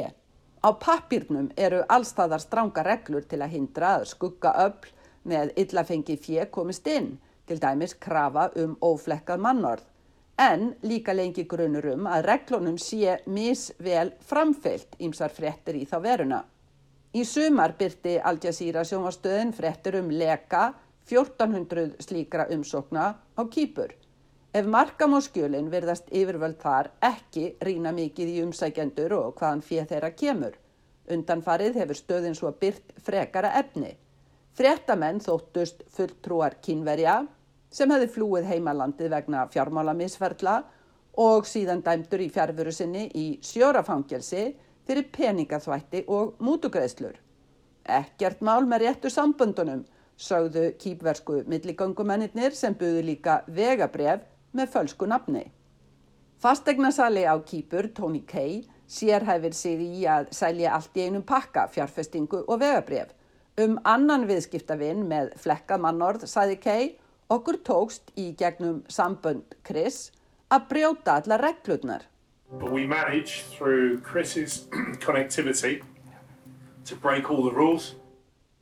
Á 0.63 0.69
pappirnum 0.81 1.49
eru 1.59 1.83
allstaðar 1.91 2.43
stránga 2.43 2.85
reglur 2.87 3.27
til 3.27 3.41
að 3.43 3.57
hindra 3.57 3.97
að 3.99 4.07
skugga 4.13 4.55
öll 4.63 4.87
með 5.27 5.51
illafengi 5.65 6.15
fjö 6.21 6.47
komist 6.47 6.87
inn, 6.87 7.17
til 7.45 7.59
dæmis 7.59 7.93
krafa 7.99 8.47
um 8.63 8.79
óflekkað 8.81 9.43
mannorð 9.43 9.83
en 10.37 10.75
líka 10.83 11.13
lengi 11.13 11.45
grunur 11.47 11.85
um 11.93 12.07
að 12.11 12.25
reglunum 12.29 12.77
sé 12.81 13.19
misvel 13.25 14.11
framfyllt 14.19 14.97
ímsar 14.99 15.31
frettir 15.31 15.79
í 15.79 15.85
þá 15.87 15.97
veruna. 16.03 16.41
Í 17.15 17.23
sumar 17.23 17.75
byrti 17.79 18.17
Al 18.19 18.39
Jazeera 18.43 18.83
sjónvastöðin 18.83 19.53
frettir 19.55 19.95
um 20.01 20.09
leka 20.11 20.73
1400 21.07 22.01
slíkra 22.03 22.49
umsókna 22.51 23.05
á 23.39 23.41
kýpur. 23.47 23.93
Ef 24.55 24.65
markam 24.65 25.15
á 25.15 25.19
skjölinn 25.23 25.71
verðast 25.71 26.11
yfirvöld 26.11 26.59
þar 26.59 26.91
ekki 27.03 27.55
rína 27.63 27.91
mikið 27.95 28.33
í 28.33 28.41
umsækjendur 28.43 29.15
og 29.15 29.35
hvaðan 29.39 29.63
fér 29.63 29.87
þeirra 29.89 30.11
kemur. 30.15 30.57
Undanfarið 31.11 31.79
hefur 31.79 31.99
stöðin 31.99 32.35
svo 32.35 32.51
byrt 32.59 32.95
frekara 33.03 33.53
efni. 33.59 33.93
Frettamenn 34.55 35.19
þóttust 35.23 35.83
fulltrúar 35.91 36.55
kínverja 36.63 37.21
sem 37.75 37.91
hefði 37.91 38.07
flúið 38.13 38.47
heimalandið 38.53 39.11
vegna 39.11 39.45
fjármálamisferðla 39.51 40.55
og 41.19 41.47
síðan 41.47 41.83
dæmdur 41.83 42.23
í 42.23 42.29
fjárfuru 42.31 42.71
sinni 42.75 43.09
í 43.15 43.25
sjórafangelsi 43.43 44.45
fyrir 44.87 45.09
peningaþvætti 45.11 46.05
og 46.11 46.39
mútugreðslur. 46.43 47.17
Ekkert 47.85 48.41
mál 48.45 48.65
með 48.67 48.85
réttu 48.85 49.11
sambundunum, 49.13 49.83
sögðu 50.17 50.71
kýpversku 50.79 51.43
milligöngumennir 51.51 52.55
sem 52.55 52.75
buðu 52.79 53.03
líka 53.09 53.41
vegabref 53.47 54.23
með 54.55 54.71
fölsku 54.73 55.07
nafni. 55.09 55.43
Fastegnasali 56.39 57.25
á 57.27 57.35
kýpur, 57.43 57.89
Tony 57.95 58.23
Kay, 58.27 58.63
sérhæfir 58.87 59.53
sig 59.53 59.81
í 59.81 60.05
að 60.07 60.29
selja 60.35 60.75
allt 60.75 60.97
í 60.97 61.07
einum 61.07 61.23
pakka 61.25 61.67
fjárfestingu 61.73 62.43
og 62.45 62.59
vegabref. 62.61 63.11
Um 63.57 63.79
annan 63.87 64.27
viðskiptavinn 64.27 65.05
með 65.07 65.31
flekkað 65.41 65.83
mannorð, 65.83 66.25
sæði 66.27 66.59
Kay, 66.61 66.89
Okkur 67.25 67.57
tókst 67.65 68.11
í 68.21 68.35
gegnum 68.37 68.83
sambönd 68.85 69.55
Chris 69.65 70.11
að 70.53 70.67
brjóta 70.69 71.15
alla 71.17 71.39
reglurnar. 71.41 72.03
We 72.61 72.85
managed 72.85 73.49
through 73.49 74.01
Chris's 74.05 74.67
connectivity 75.05 75.81
to 76.85 76.95
break 76.95 77.31
all 77.31 77.41
the 77.41 77.55
rules. 77.55 77.95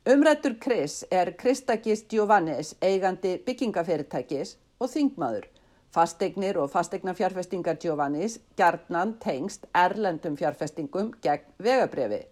Umrættur 0.08 0.56
Chris 0.60 1.04
er 1.10 1.34
Kristakis 1.36 2.06
Giovannis 2.08 2.74
eigandi 2.80 3.36
byggingafyrirtækis 3.44 4.56
og 4.80 4.88
þingmaður. 4.96 5.44
Fasteignir 5.92 6.56
og 6.58 6.72
fasteignafjárfestingar 6.72 7.76
Giovannis 7.76 8.40
gerðnan 8.56 9.18
tengst 9.20 9.68
erlendum 9.76 10.40
fjárfestingum 10.40 11.12
gegn 11.20 11.52
vegabrefi 11.60 12.24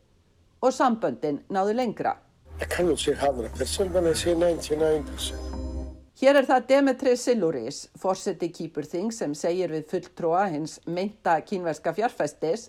og 0.65 0.73
samböndin 0.73 1.45
náðu 1.53 1.77
lengra. 1.77 2.17
I 2.61 2.65
cannot 2.65 2.99
say 2.99 3.13
100% 3.13 3.93
but 3.93 4.07
I 4.07 4.15
say 4.15 4.33
99%. 4.35 5.52
Hér 6.23 6.37
er 6.39 6.47
það 6.47 6.67
Demetri 6.69 7.13
Siluris, 7.19 7.79
fórseti 7.99 8.47
Kýpurþing 8.55 9.09
sem 9.11 9.33
segir 9.35 9.73
við 9.75 9.89
fulltróa 9.91 10.45
hins 10.53 10.77
meinta 10.87 11.33
kínverska 11.43 11.91
fjárfestis 11.97 12.69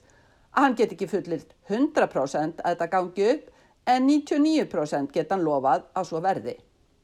að 0.50 0.63
hann 0.63 0.78
get 0.80 0.96
ekki 0.96 1.08
fullilt 1.12 1.52
100% 1.70 2.63
að 2.63 2.72
þetta 2.72 2.88
gangi 2.96 3.28
upp 3.36 3.52
en 3.94 4.08
99% 4.10 5.13
geta 5.13 5.36
hann 5.36 5.46
lofað 5.46 5.86
á 5.94 6.02
svo 6.02 6.24
verði. 6.26 6.56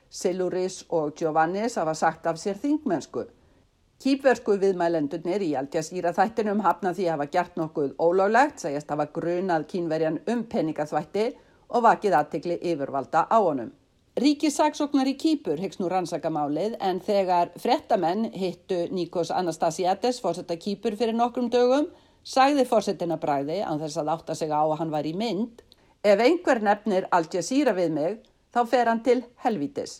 Siluris 0.09 0.79
og 0.89 1.13
Giovannis 1.21 1.77
hafa 1.77 1.93
sagt 1.93 2.25
af 2.25 2.41
sér 2.41 2.57
þingmennsku. 2.63 3.27
Kýpversku 4.01 4.57
viðmælendurnir 4.57 5.45
í 5.45 5.51
Aldjasíra 5.59 6.15
þættinum 6.17 6.63
hafna 6.65 6.95
því 6.97 7.11
að 7.11 7.13
hafa 7.13 7.33
gert 7.35 7.59
nokkuð 7.61 7.93
ólöglegt, 8.01 8.57
segjast 8.65 8.89
hafa 8.89 9.05
grunað 9.19 9.69
kínverjan 9.69 10.17
um 10.25 10.41
peningaþvætti 10.49 11.29
og 11.69 11.85
vakið 11.85 12.17
aðtikli 12.23 12.57
yfirvalda 12.73 13.27
á 13.29 13.37
honum. 13.37 13.69
Ríkisaksóknar 14.19 15.07
í 15.07 15.15
Kýpur 15.15 15.61
hyggst 15.61 15.79
nú 15.79 15.87
rannsakamálið 15.87 16.75
en 16.83 16.99
þegar 16.99 17.53
frettamenn 17.61 18.27
hittu 18.35 18.87
Nikos 18.91 19.31
Anastasiades 19.31 20.19
fórsetta 20.19 20.57
Kýpur 20.59 20.97
fyrir 20.99 21.15
nokkrum 21.15 21.47
dögum 21.53 21.87
sagði 22.27 22.65
fórsettina 22.67 23.15
bræði 23.21 23.61
án 23.63 23.79
þess 23.79 24.01
að 24.01 24.11
átta 24.17 24.35
sig 24.35 24.51
á 24.51 24.59
að 24.59 24.77
hann 24.81 24.91
var 24.91 25.07
í 25.07 25.15
mynd 25.15 25.63
Ef 25.99 26.21
einhver 26.23 26.61
nefnir 26.63 27.09
Al 27.11 27.25
Jazeera 27.27 27.73
við 27.75 27.89
mig 27.91 28.13
þá 28.55 28.59
fer 28.71 28.87
hann 28.87 29.01
til 29.03 29.17
helvitis. 29.43 29.97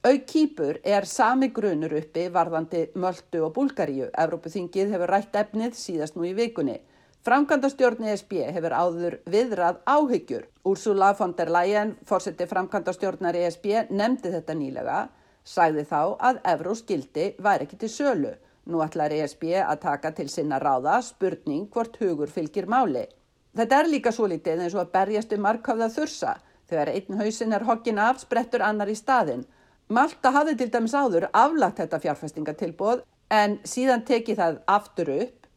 Au 0.00 0.16
Kýpur 0.32 0.78
er 0.80 1.04
sami 1.04 1.50
grunur 1.52 1.92
uppi 1.98 2.24
varðandi 2.32 2.86
Möldu 2.96 3.42
og 3.44 3.52
Búlgaríu. 3.58 4.08
Evrópuþingið 4.16 4.94
hefur 4.94 5.12
rætt 5.12 5.36
efnið 5.36 5.76
síðast 5.76 6.16
nú 6.16 6.24
í 6.24 6.32
vikunni. 6.32 6.78
Framkvæmdastjórn 7.20 8.06
ESB 8.08 8.30
hefur 8.48 8.72
áður 8.72 9.14
viðrað 9.28 9.82
áhyggjur. 9.84 10.46
Úrsula 10.64 11.10
von 11.18 11.34
der 11.36 11.50
Leyen, 11.52 11.90
fórseti 12.08 12.46
framkvæmdastjórnar 12.48 13.36
ESB, 13.36 13.66
nefndi 13.92 14.32
þetta 14.32 14.56
nýlega, 14.56 15.00
sagði 15.44 15.84
þá 15.90 16.00
að 16.16 16.40
Evrós 16.54 16.80
gildi 16.88 17.26
væri 17.36 17.68
ekki 17.68 17.76
til 17.82 17.92
sölu. 17.92 18.32
Nú 18.72 18.80
ætlar 18.80 19.12
ESB 19.12 19.52
að 19.60 19.82
taka 19.84 20.14
til 20.16 20.28
sinna 20.32 20.62
ráða 20.64 20.96
spurning 21.04 21.68
hvort 21.68 22.00
hugur 22.00 22.32
fylgir 22.32 22.64
máli. 22.64 23.04
Þetta 23.52 23.82
er 23.82 23.92
líka 23.92 24.16
svo 24.16 24.32
litið 24.32 24.64
eins 24.64 24.80
og 24.80 24.86
að 24.86 24.92
berjast 24.96 25.36
um 25.36 25.44
markhafða 25.44 25.92
þursa. 25.92 26.34
Þegar 26.72 26.94
einn 26.96 27.20
hausin 27.20 27.52
er 27.52 27.68
hokkin 27.68 28.00
af, 28.00 28.24
sprettur 28.24 28.64
annar 28.64 28.88
í 28.88 28.96
staðin. 28.96 29.44
Malta 29.92 30.32
hafði 30.32 30.56
til 30.56 30.72
dæmis 30.72 30.96
áður 30.96 31.28
aflagt 31.36 31.84
þetta 31.84 32.00
fjárfestingatilbóð 32.00 33.04
en 33.28 33.60
síðan 33.68 34.08
teki 34.08 34.40
það 34.40 34.62
aftur 34.64 35.18
upp 35.20 35.50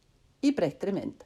í 0.44 0.52
breyttri 0.52 0.92
mynd. 0.92 1.22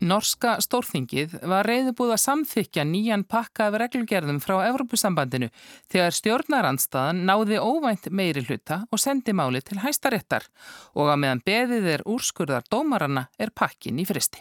Norska 0.00 0.54
stórþingið 0.64 1.34
var 1.46 1.68
reyðubúð 1.68 2.14
að 2.14 2.22
samþykja 2.22 2.86
nýjan 2.88 3.22
pakka 3.28 3.66
af 3.68 3.76
reglugerðum 3.82 4.40
frá 4.40 4.56
Evrópusambandinu 4.64 5.50
þegar 5.92 6.16
stjórnarandstaðan 6.16 7.20
náði 7.28 7.60
óvænt 7.60 8.08
meiri 8.08 8.42
hluta 8.48 8.80
og 8.90 9.02
sendi 9.02 9.34
máli 9.36 9.60
til 9.60 9.78
hæstaréttar 9.84 10.48
og 10.96 11.12
að 11.12 11.20
meðan 11.22 11.44
beðið 11.46 11.90
er 11.94 12.06
úrskurðar 12.08 12.66
dómarana 12.72 13.28
er 13.38 13.52
pakkin 13.54 14.00
í 14.00 14.08
fristi. 14.08 14.40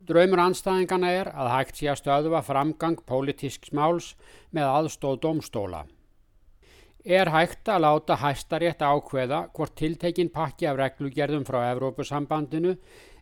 Draumur 0.00 0.46
anstæðingana 0.46 1.10
er 1.12 1.34
að 1.34 1.52
hægt 1.56 1.82
sé 1.82 1.90
að 1.90 2.00
stöðuva 2.04 2.40
framgang 2.46 3.02
pólitísks 3.06 3.74
máls 3.76 4.14
með 4.54 4.70
aðstóð 4.70 5.20
domstóla. 5.26 5.84
Er 7.04 7.30
hægt 7.32 7.68
að 7.72 7.80
láta 7.80 8.18
hæstarétt 8.20 8.82
ákveða 8.84 9.46
hvort 9.56 9.72
tiltekin 9.76 10.28
pakki 10.28 10.66
af 10.68 10.76
reglugerðum 10.76 11.46
frá 11.48 11.70
Evrópusambandinu 11.70 12.74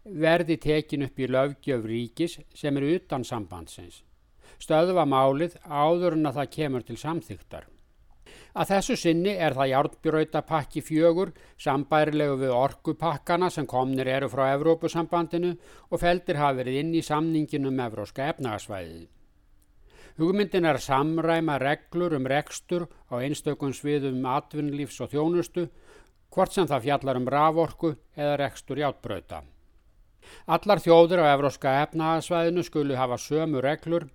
verði 0.04 0.56
tekin 0.58 1.04
upp 1.06 1.18
í 1.18 1.28
löfgjöf 1.30 1.84
ríkis 1.86 2.38
sem 2.54 2.76
eru 2.76 2.96
utan 2.96 3.24
sambandsins. 3.24 4.02
Stöðva 4.58 5.04
málið 5.06 5.54
áður 5.62 6.16
en 6.16 6.26
að 6.26 6.40
það 6.40 6.54
kemur 6.56 6.86
til 6.88 6.96
samþyktar. 6.98 7.68
Að 8.58 8.70
þessu 8.72 8.96
sinni 8.98 9.36
er 9.36 9.54
það 9.54 9.70
járnbjörauta 9.70 10.42
fjögur 10.82 11.32
sambærilegu 11.56 12.36
við 12.40 12.50
orkupakkana 12.50 13.50
sem 13.50 13.66
komnir 13.66 14.08
eru 14.08 14.28
frá 14.28 14.54
Evrópusambandinu 14.56 15.54
og 15.90 16.00
feldir 16.00 16.36
hafa 16.36 16.56
verið 16.64 16.80
inn 16.80 16.94
í 16.94 17.02
samninginu 17.02 17.68
um 17.68 17.80
Evróska 17.80 18.26
efnagasvæðið. 18.32 19.17
Hugmyndin 20.18 20.66
er 20.66 20.80
að 20.80 20.88
samræma 20.88 21.60
reglur 21.62 22.16
um 22.16 22.26
rekstur 22.26 22.88
á 23.06 23.22
einstökum 23.22 23.70
sviðum 23.70 24.24
atvinnlífs 24.26 24.98
og 25.04 25.12
þjónustu, 25.12 25.68
hvort 26.34 26.56
sem 26.56 26.66
það 26.66 26.88
fjallar 26.88 27.20
um 27.20 27.30
raforku 27.30 27.92
eða 28.16 28.34
rekstur 28.42 28.82
játbrauta. 28.82 29.44
Allar 30.50 30.82
þjóður 30.82 31.22
á 31.22 31.26
evróska 31.36 31.76
efnaðasvæðinu 31.84 32.66
skulu 32.66 32.98
hafa 32.98 33.20
sömu 33.22 33.62
reglur. 33.62 34.08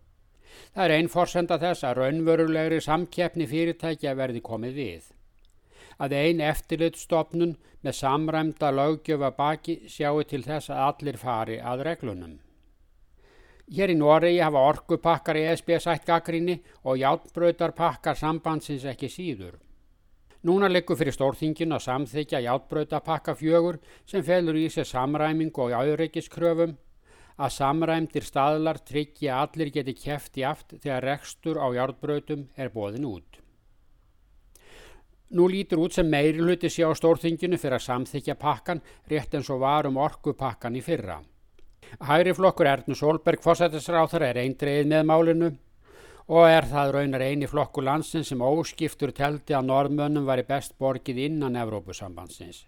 Það 0.76 0.86
er 0.86 0.96
einn 0.98 1.10
forsenda 1.10 1.58
þess 1.62 1.88
að 1.88 2.00
raunverulegri 2.02 2.84
samkeppni 2.84 3.48
fyrirtækja 3.50 4.14
verði 4.20 4.44
komið 4.44 4.80
við. 4.84 5.10
Að 6.04 6.20
einn 6.20 6.44
eftirlitstofnun 6.44 7.56
með 7.80 8.00
samræmda 8.04 8.76
lögjöfa 8.76 9.32
baki 9.38 9.84
sjáu 9.88 10.24
til 10.28 10.44
þess 10.44 10.74
að 10.74 10.88
allir 10.90 11.22
fari 11.22 11.62
að 11.64 11.88
reglunum. 11.88 12.42
Hér 13.72 13.94
í 13.94 13.96
Noregi 13.96 14.42
hafa 14.44 14.60
orkupakkar 14.60 15.40
í 15.40 15.46
ESB 15.48 15.78
sætt 15.80 16.04
gaggrinni 16.08 16.58
og 16.84 16.98
játbröytarpakkar 17.00 18.18
sambandsins 18.20 18.84
ekki 18.92 19.08
síður. 19.08 19.56
Núna 20.44 20.68
likur 20.68 21.00
fyrir 21.00 21.16
stórþingin 21.16 21.72
að 21.72 21.86
samþykja 21.86 22.42
játbröðapakka 22.44 23.38
fjögur 23.40 23.78
sem 24.04 24.26
felur 24.28 24.60
í 24.60 24.66
sig 24.70 24.90
samræmingu 24.90 25.64
og 25.64 25.72
áreikiskröfum 25.72 26.76
að 27.40 27.54
samræmdir 27.56 28.28
staðlar 28.28 28.82
tryggja 28.84 29.38
að 29.38 29.46
allir 29.48 29.72
geti 29.78 29.96
kæft 30.02 30.38
í 30.38 30.44
aft 30.44 30.76
þegar 30.76 31.08
rekstur 31.08 31.62
á 31.64 31.68
játbröðum 31.80 32.50
er 32.60 32.74
bóðin 32.76 33.08
út. 33.08 33.40
Nú 35.34 35.48
lítur 35.48 35.80
út 35.82 35.96
sem 35.96 36.06
meiri 36.06 36.44
hluti 36.44 36.70
sé 36.70 36.84
á 36.84 36.92
stórþinginu 36.92 37.58
fyrir 37.58 37.80
að 37.80 37.88
samþykja 37.88 38.36
pakkan 38.36 38.84
rétt 39.10 39.34
eins 39.34 39.50
og 39.50 39.64
varum 39.64 39.96
orkupakkan 39.98 40.76
í 40.76 40.84
fyrra. 40.84 41.24
Hæri 42.04 42.34
flokkur 42.34 42.68
Ernur 42.68 42.98
Solberg 42.98 43.44
fósættisráþar 43.44 44.28
er 44.30 44.42
eindreið 44.44 44.90
með 44.92 45.08
málinu 45.10 45.50
og 46.28 46.46
er 46.48 46.68
það 46.70 46.94
raunar 46.96 47.24
eini 47.26 47.48
flokku 47.52 47.84
landsin 47.84 48.24
sem 48.28 48.42
óskiptur 48.42 49.12
teldi 49.16 49.56
að 49.56 49.68
norðmönnum 49.70 50.28
væri 50.28 50.46
best 50.48 50.78
borgið 50.80 51.20
innan 51.26 51.58
Evrópusambandsins. 51.60 52.64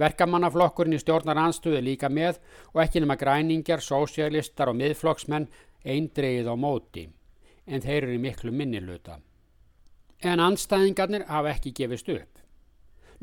Verkamannaflokkurinn 0.00 0.96
í 0.96 1.02
stjórnar 1.02 1.38
anstuði 1.38 1.82
líka 1.84 2.08
með 2.10 2.40
og 2.72 2.80
ekki 2.82 3.02
nema 3.04 3.16
græningjar, 3.20 3.84
sósialistar 3.84 4.72
og 4.72 4.78
miðflokksmenn 4.80 5.46
eindreið 5.84 6.50
á 6.50 6.54
móti, 6.58 7.04
en 7.66 7.84
þeir 7.84 8.08
eru 8.08 8.18
miklu 8.18 8.52
minniluta. 8.52 9.20
En 10.24 10.40
anstæðingarnir 10.40 11.28
hafa 11.28 11.52
ekki 11.52 11.74
gefist 11.76 12.08
upp. 12.08 12.40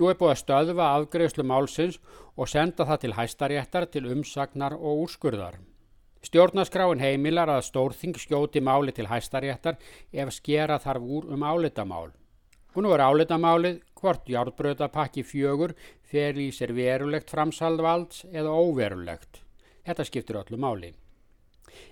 Nú 0.02 0.08
er 0.10 0.16
búið 0.18 0.32
að 0.34 0.40
stöðva 0.40 0.86
afgreðslu 0.98 1.44
málsins 1.46 2.00
og 2.34 2.48
senda 2.50 2.88
það 2.90 3.02
til 3.04 3.12
hæstaréttar 3.14 3.86
til 3.94 4.08
umsagnar 4.10 4.74
og 4.74 5.04
úrskurðar. 5.04 5.60
Stjórnaskráin 6.26 7.04
heimilar 7.04 7.52
að 7.54 7.68
stórþing 7.68 8.16
skjóti 8.18 8.64
máli 8.66 8.96
til 8.98 9.06
hæstaréttar 9.06 9.76
ef 10.10 10.32
skera 10.34 10.80
þarf 10.82 11.06
úr 11.06 11.28
um 11.36 11.46
álitamál. 11.46 12.10
Og 12.74 12.82
nú 12.82 12.94
er 12.96 13.04
álitamálið 13.06 13.76
hvort 14.02 14.26
járbröðapakki 14.26 15.22
fjögur 15.22 15.76
fer 16.02 16.34
í 16.34 16.48
sér 16.50 16.74
verulegt 16.74 17.30
framsaldvalds 17.30 18.24
eða 18.34 18.56
óverulegt. 18.58 19.44
Þetta 19.86 20.06
skiptir 20.10 20.40
öllu 20.42 20.58
máli. 20.58 20.90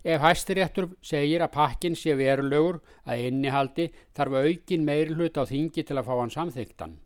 Ef 0.01 0.25
hæstiréttur 0.25 0.89
segir 1.05 1.45
að 1.45 1.53
pakkin 1.59 1.93
sé 1.93 2.17
verulegur 2.17 2.81
að 3.05 3.27
innihaldi 3.29 3.87
þarf 4.17 4.39
aukin 4.41 4.89
meiri 4.89 5.13
hlut 5.13 5.37
á 5.37 5.45
þingi 5.45 5.85
til 5.85 5.99
að 6.01 6.09
fá 6.09 6.15
hann 6.23 6.33
samþyktan. 6.33 6.97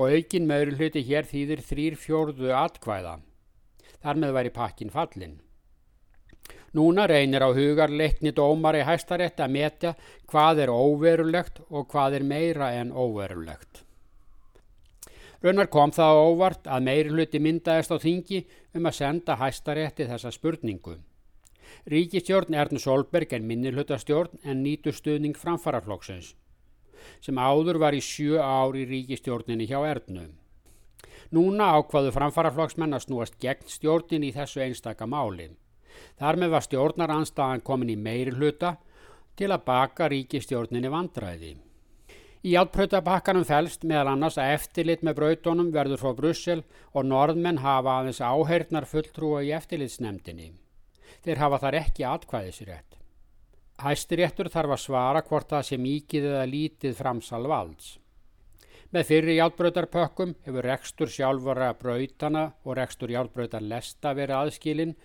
Og 0.00 0.14
aukin 0.16 0.46
meiri 0.48 0.72
hluti 0.78 1.02
hér 1.04 1.26
þýðir 1.28 1.60
þrýr 1.60 1.96
fjórðu 2.00 2.54
atkvæða. 2.56 3.18
Þar 4.00 4.20
með 4.22 4.36
væri 4.38 4.52
pakkin 4.54 4.92
fallin. 4.94 5.34
Núna 6.72 7.04
reynir 7.10 7.44
á 7.44 7.50
hugar 7.52 7.92
leikni 7.92 8.32
dómar 8.32 8.78
í 8.78 8.86
hæstarétti 8.86 9.44
að 9.44 9.54
metja 9.58 9.92
hvað 10.30 10.64
er 10.64 10.72
óverulegt 10.72 11.60
og 11.68 11.90
hvað 11.92 12.20
er 12.20 12.26
meira 12.32 12.70
en 12.78 12.94
óverulegt. 12.94 13.84
Raunar 15.44 15.68
kom 15.72 15.92
það 15.92 16.22
óvart 16.24 16.66
að 16.68 16.86
meiri 16.88 17.12
hluti 17.12 17.40
myndaðist 17.42 17.92
á 17.92 17.98
þingi 18.00 18.44
um 18.76 18.88
að 18.88 18.98
senda 19.02 19.36
hæstarétti 19.40 20.08
þessa 20.08 20.32
spurningu. 20.32 20.96
Ríkistjórn 21.90 22.56
Ernu 22.56 22.80
Solberg 22.80 23.32
er 23.36 23.44
minnilhutastjórn 23.44 24.40
en 24.44 24.64
nýtu 24.64 24.94
stuðning 24.96 25.36
framfaraflokksins 25.36 26.34
sem 27.20 27.38
áður 27.38 27.80
var 27.82 27.96
í 27.96 28.02
sjö 28.04 28.40
ári 28.42 28.84
ríkistjórninni 28.90 29.68
hjá 29.70 29.78
Ernu. 29.88 30.26
Núna 31.30 31.70
ákvaðu 31.78 32.10
framfaraflokksmenn 32.16 32.96
að 32.96 33.04
snúast 33.06 33.38
gegn 33.42 33.68
stjórnin 33.70 34.26
í 34.26 34.32
þessu 34.34 34.64
einstaka 34.64 35.06
máli. 35.06 35.50
Þar 36.18 36.38
með 36.42 36.54
var 36.56 36.66
stjórnaranstaðan 36.66 37.64
komin 37.66 37.92
í 37.94 37.98
meiri 37.98 38.34
hluta 38.34 38.76
til 39.38 39.50
að 39.54 39.66
baka 39.68 40.08
ríkistjórninni 40.10 40.90
vandræði. 40.90 41.56
Í 42.40 42.54
átpröytabakkanum 42.56 43.44
fælst 43.44 43.82
meðal 43.84 44.14
annars 44.14 44.38
að 44.40 44.54
eftirlit 44.54 45.02
með 45.04 45.18
brautónum 45.18 45.72
verður 45.74 46.00
frá 46.00 46.14
Brussel 46.16 46.62
og 46.96 47.04
norðmenn 47.04 47.60
hafa 47.60 47.98
aðeins 48.00 48.22
áheirnar 48.24 48.88
fulltrúa 48.88 49.42
í 49.44 49.52
eftirlitsnemdini. 49.58 50.54
Þeir 51.20 51.42
hafa 51.44 51.60
þar 51.66 51.76
ekki 51.82 52.06
atkvæðisrétt. 52.08 52.99
Hæstiréttur 53.80 54.50
þarf 54.52 54.74
að 54.74 54.82
svara 54.82 55.22
hvort 55.24 55.48
það 55.48 55.66
sé 55.68 55.76
mikið 55.80 56.28
eða 56.34 56.46
lítið 56.50 56.96
framsal 56.98 57.46
valds. 57.48 57.94
Með 58.90 59.06
fyrir 59.06 59.36
játbröytarpökkum 59.38 60.34
hefur 60.44 60.66
rekstur 60.66 61.12
sjálfvara 61.14 61.70
brautana 61.78 62.48
og 62.64 62.74
rekstur 62.76 63.12
játbröytar 63.14 63.62
lesta 63.62 64.12
verið 64.18 64.40
aðskilinn 64.40 64.96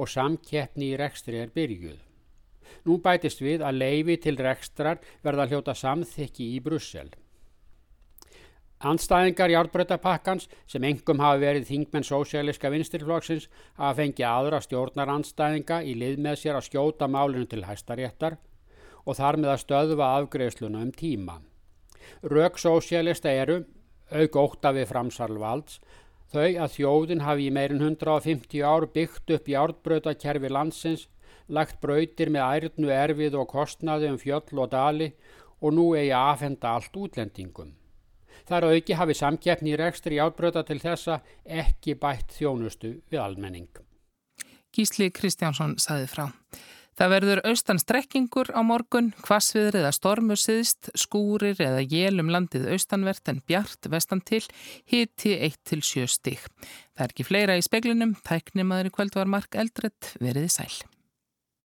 og 0.00 0.08
samkeppni 0.10 0.94
í 0.94 0.98
rekstri 0.98 1.42
er 1.42 1.52
byrjuð. 1.54 1.98
Nú 2.88 2.96
bætist 3.04 3.42
við 3.44 3.62
að 3.62 3.82
leifi 3.82 4.16
til 4.24 4.38
rekstrar 4.40 5.02
verða 5.22 5.46
hljóta 5.50 5.76
samþykki 5.76 6.48
í 6.56 6.62
Brussel. 6.64 7.12
Anstæðingar 8.84 9.52
járbrötapakkans 9.54 10.48
sem 10.68 10.84
engum 10.84 11.22
hafi 11.24 11.40
verið 11.40 11.68
þingmenn 11.70 12.04
sósialiska 12.04 12.70
vinstirflokksins 12.74 13.48
hafa 13.78 13.94
fengið 14.02 14.28
aðra 14.28 14.60
stjórnaranstæðinga 14.64 15.80
í 15.88 15.94
lið 16.00 16.20
með 16.26 16.40
sér 16.42 16.58
að 16.58 16.68
skjóta 16.68 17.08
málinu 17.08 17.48
til 17.48 17.64
hæstaréttar 17.64 18.36
og 19.04 19.16
þar 19.16 19.40
með 19.40 19.54
að 19.54 19.62
stöðva 19.64 20.10
afgreðsluna 20.18 20.84
um 20.84 20.92
tíma. 20.92 21.40
Rök 22.28 22.60
sósialista 22.60 23.32
eru, 23.32 23.62
auk 24.12 24.36
óta 24.36 24.72
við 24.76 24.90
framsarlvalds, 24.92 25.80
Þau 26.34 26.56
að 26.64 26.72
þjóðin 26.74 27.20
hafi 27.22 27.44
í 27.46 27.50
meirin 27.54 27.82
150 27.84 28.62
ár 28.66 28.88
byggt 28.90 29.30
upp 29.36 29.48
í 29.50 29.54
ártbrötakerfi 29.54 30.48
landsins, 30.50 31.04
lagt 31.46 31.78
brautir 31.84 32.32
með 32.34 32.66
ærnu 32.66 32.90
erfið 32.90 33.36
og 33.38 33.46
kostnaði 33.52 34.10
um 34.10 34.18
fjöll 34.18 34.64
og 34.64 34.72
dali 34.72 35.12
og 35.60 35.76
nú 35.76 35.92
eigi 35.94 36.10
að 36.10 36.30
afhenda 36.32 36.74
allt 36.74 36.98
útlendingum. 37.04 37.70
Þar 38.48 38.68
auki 38.74 38.96
hafi 38.98 39.16
samkeppni 39.16 39.72
í 39.72 39.80
rekstri 39.80 40.20
ártbröta 40.20 40.64
til 40.68 40.80
þessa 40.82 41.20
ekki 41.44 41.96
bætt 42.00 42.36
þjónustu 42.36 42.98
við 43.10 43.20
almenning. 43.22 43.70
Gísli 44.74 45.10
Kristjánsson 45.14 45.78
saði 45.78 46.08
frá. 46.10 46.26
Það 46.94 47.10
verður 47.10 47.40
austan 47.50 47.80
strekkingur 47.82 48.52
á 48.54 48.62
morgun, 48.62 49.10
hvasviður 49.26 49.80
eða 49.80 49.90
stormur 49.96 50.38
siðst, 50.38 50.92
skúrir 50.94 51.58
eða 51.58 51.82
jélum 51.82 52.30
landið 52.30 52.68
austanvert 52.70 53.32
en 53.32 53.42
bjart 53.48 53.90
vestan 53.90 54.22
til, 54.22 54.44
hiti 54.86 55.34
1-7 55.34 56.06
stig. 56.06 56.46
Það 56.94 57.06
er 57.08 57.16
ekki 57.16 57.26
fleira 57.26 57.58
í 57.58 57.66
speklinum, 57.66 58.14
tæknimaður 58.22 58.92
í 58.92 58.94
kvöld 58.94 59.18
var 59.18 59.30
Mark 59.38 59.58
Eldredd, 59.58 60.14
veriði 60.22 60.52
sæl. 60.54 60.70